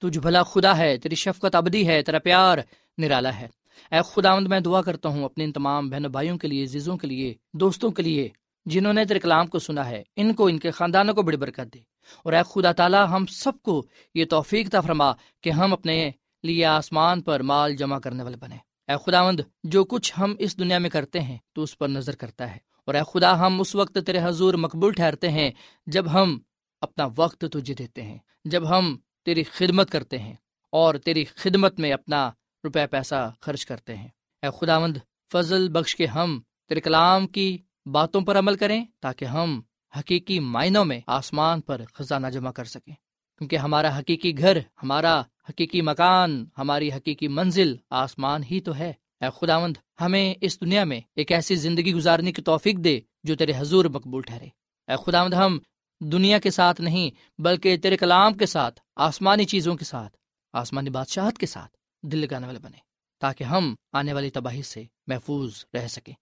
تجھ 0.00 0.18
بھلا 0.18 0.42
خدا 0.42 0.78
ہے، 0.78 0.96
تیری 0.96 1.14
شفقت 1.14 1.54
ابدی 1.54 1.88
ہے، 1.88 2.02
تیرا 2.02 2.18
پیار 2.18 2.58
نرالا 2.98 3.40
ہے۔ 3.40 3.48
اے 3.90 3.98
خدا 4.06 4.38
میں 4.38 4.60
دعا 4.60 4.82
کرتا 4.82 5.08
ہوں 5.08 5.24
اپنے 5.24 5.44
ان 5.44 5.52
تمام 5.52 5.90
بہن 5.90 6.02
بھائیوں 6.02 6.38
کے 6.38 6.48
لیے، 6.48 6.64
عزیزوں 6.64 6.96
کے 6.96 7.06
لیے، 7.06 7.34
دوستوں 7.54 7.90
کے 7.90 8.02
لیے، 8.02 8.28
جنہوں 8.66 8.92
نے 8.92 9.04
تیرے 9.04 9.18
کلام 9.18 9.46
کو 9.46 9.58
سنا 9.58 9.88
ہے، 9.88 10.02
ان 10.16 10.34
کو، 10.34 10.46
ان 10.46 10.58
کے 10.58 10.70
خاندانوں 10.70 11.14
کو 11.14 11.22
بڑی 11.22 11.36
برکت 11.36 11.74
دے۔ 11.74 11.78
اور 12.24 12.32
اے 12.32 12.40
خدا 12.54 12.72
تعالیٰ، 12.72 13.06
ہم 13.10 13.26
سب 13.26 13.52
کو 13.62 13.86
یہ 14.14 14.24
توفیق 14.24 14.70
تھا 14.70 14.80
فرما 14.80 15.12
کہ 15.40 15.50
ہم 15.50 15.72
اپنے 15.72 16.10
لیے 16.42 16.64
آسمان 16.64 17.20
پر 17.20 17.40
مال 17.40 17.76
جمع 17.76 17.98
کرنے 17.98 18.22
والے 18.22 18.36
بنے 18.36 18.56
اے 18.88 18.94
خداوند، 19.06 19.40
جو 19.64 19.84
کچھ 19.84 20.12
ہم 20.18 20.34
اس 20.38 20.58
دنیا 20.58 20.78
میں 20.78 20.90
کرتے 20.90 21.20
ہیں، 21.20 21.38
تو 21.52 21.62
اس 21.62 21.78
پر 21.78 21.88
نظر 21.88 22.14
کرتا 22.14 22.52
ہے۔ 22.52 22.65
اور 22.86 22.94
اے 22.94 23.00
خدا، 23.14 23.46
ہم 23.46 23.60
اس 23.60 23.74
وقت 23.74 23.98
تیرے 24.06 24.18
حضور 24.22 24.54
مقبول 24.54 24.92
ٹھہرتے 24.92 25.28
ہیں 25.28 25.50
جب 25.86 26.12
ہم 26.12 26.38
اپنا 26.80 27.08
وقت 27.16 27.44
تجھے 27.52 27.74
دیتے 27.74 28.02
ہیں، 28.02 28.18
جب 28.44 28.78
ہم 28.78 28.96
تیری 29.24 29.42
خدمت 29.42 29.90
کرتے 29.90 30.18
ہیں 30.18 30.34
اور 30.70 30.94
تیری 30.94 31.24
خدمت 31.24 31.80
میں 31.80 31.92
اپنا 31.92 32.30
روپے 32.64 32.86
پیسہ 32.86 33.32
خرچ 33.40 33.66
کرتے 33.66 33.96
ہیں۔ 33.96 34.08
اے 34.42 34.48
خداوند، 34.60 34.96
فضل 35.32 35.68
بخش 35.68 35.96
کے 35.96 36.06
ہم 36.06 36.40
تیرے 36.68 36.80
کلام 36.80 37.26
کی 37.26 37.58
باتوں 37.86 38.20
پر 38.20 38.38
عمل 38.38 38.56
کریں 38.56 38.84
تاکہ 39.00 39.24
ہم 39.24 39.60
حقیقی 39.98 40.40
معنوں 40.40 40.84
میں 40.84 41.00
آسمان 41.06 41.60
پر 41.60 41.80
خزانہ 41.94 42.26
جمع 42.26 42.50
کر 42.50 42.64
سکیں۔ 42.64 42.94
کیونکہ 43.38 43.56
ہمارا 43.56 43.98
حقیقی 43.98 44.38
گھر، 44.38 44.58
ہمارا 44.82 45.20
حقیقی 45.20 45.80
مکان، 45.80 46.46
ہماری 46.58 46.92
حقیقی 46.92 47.28
منزل 47.28 47.76
آسمان 47.90 48.42
ہی 48.50 48.60
تو 48.60 48.76
ہے۔ 48.76 48.92
اے 49.20 49.26
خداوند، 49.40 49.76
ہمیں 50.00 50.34
اس 50.40 50.60
دنیا 50.60 50.84
میں 50.84 51.00
ایک 51.16 51.32
ایسی 51.32 51.54
زندگی 51.54 51.94
گزارنے 51.94 52.32
کی 52.32 52.42
توفیق 52.42 52.76
دے 52.76 53.00
جو 53.24 53.36
تیرے 53.36 53.52
حضور 53.58 53.84
مقبول 53.84 54.22
ٹھہرے۔ 54.22 54.46
اے 54.88 54.94
خداوند، 55.06 55.34
ہم 55.34 55.58
دنیا 56.00 56.38
کے 56.38 56.50
ساتھ 56.50 56.80
نہیں، 56.80 57.10
بلکہ 57.40 57.76
تیرے 57.76 57.96
کلام 57.96 58.34
کے 58.34 58.46
ساتھ، 58.46 58.80
آسمانی 58.96 59.44
چیزوں 59.44 59.76
کے 59.76 59.84
ساتھ، 59.84 60.16
آسمانی 60.52 60.90
بادشاہت 60.90 61.38
کے 61.38 61.46
ساتھ 61.46 61.76
دل 62.02 62.18
لگانے 62.18 62.46
والے 62.46 62.58
بنے، 62.58 62.76
تاکہ 63.20 63.44
ہم 63.44 63.74
آنے 63.92 64.12
والی 64.12 64.30
تباہی 64.30 64.62
سے 64.62 64.82
محفوظ 65.06 65.64
رہ 65.74 65.86
سکیں۔ 65.86 66.14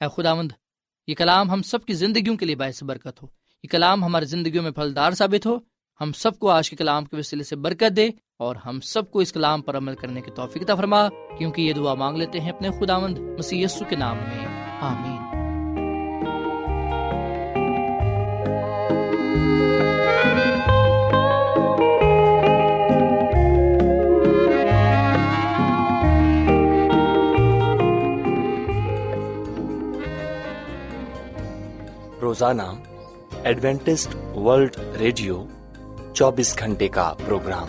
اے 0.00 0.06
خداوند، 0.16 0.52
یہ 1.06 1.14
کلام 1.14 1.50
ہم 1.50 1.62
سب 1.62 1.84
کی 1.84 1.92
زندگیوں 1.92 2.36
کے 2.36 2.46
لیے 2.46 2.54
باعث 2.54 2.82
برکت 2.82 3.22
ہو۔ 3.22 3.28
یہ 3.62 3.68
کلام 3.68 4.04
ہماری 4.04 4.24
زندگیوں 4.24 4.62
میں 4.62 4.70
پھلدار 4.70 5.12
ثابت 5.12 5.46
ہو۔ 5.46 5.58
ہم 6.00 6.12
سب 6.12 6.38
کو 6.38 6.50
آج 6.50 6.70
کے 6.70 6.76
کلام 6.76 7.04
کے 7.04 7.16
وسیلے 7.16 7.44
سے 7.44 7.56
برکت 7.56 7.96
دے۔ 7.96 8.10
اور 8.38 8.56
ہم 8.56 8.80
سب 8.80 9.10
کو 9.10 9.18
اس 9.18 9.32
کلام 9.32 9.62
پر 9.62 9.76
عمل 9.76 9.94
کرنے 9.94 10.20
کی 10.20 10.30
توفیق 10.30 10.70
فرما، 10.76 11.08
کیونکہ 11.08 11.62
یہ 11.62 11.72
دعا 11.72 11.94
مانگ 11.94 12.16
لیتے 12.16 12.40
ہیں 12.40 12.50
اپنے 12.50 12.68
خداوند 12.70 13.18
مسی 13.18 13.64
کے 13.88 13.96
نام 13.96 14.16
میں۔ 14.16 14.46
آمین۔ 14.80 15.18
روزانہ 32.20 32.62
ایڈوینٹسٹ 33.44 34.36
ورلڈ 34.36 34.76
ریڈیو 34.98 35.44
چوبیس 36.14 36.58
گھنٹے 36.58 36.88
کا 36.88 37.14
پروگرام۔ 37.26 37.68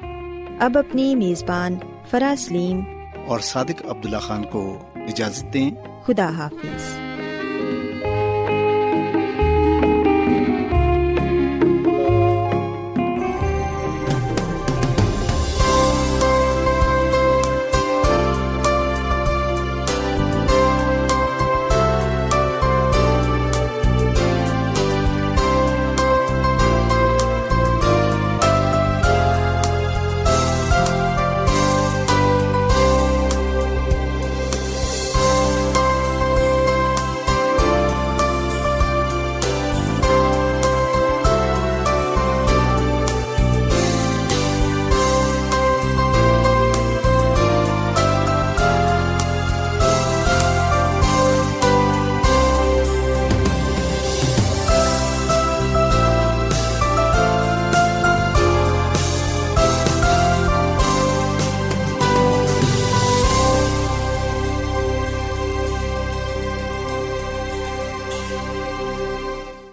اب 0.61 0.77
اپنی 0.77 1.15
میزبان 1.15 1.75
فرا 2.09 2.33
سلیم 2.37 2.81
اور 3.27 3.39
صادق 3.39 3.85
عبداللہ 3.89 4.17
خان 4.17 4.43
کو 4.43 4.83
اجازت 4.95 5.53
دیں۔ 5.53 5.71
خدا 6.03 6.29
حافظ۔ 6.29 6.97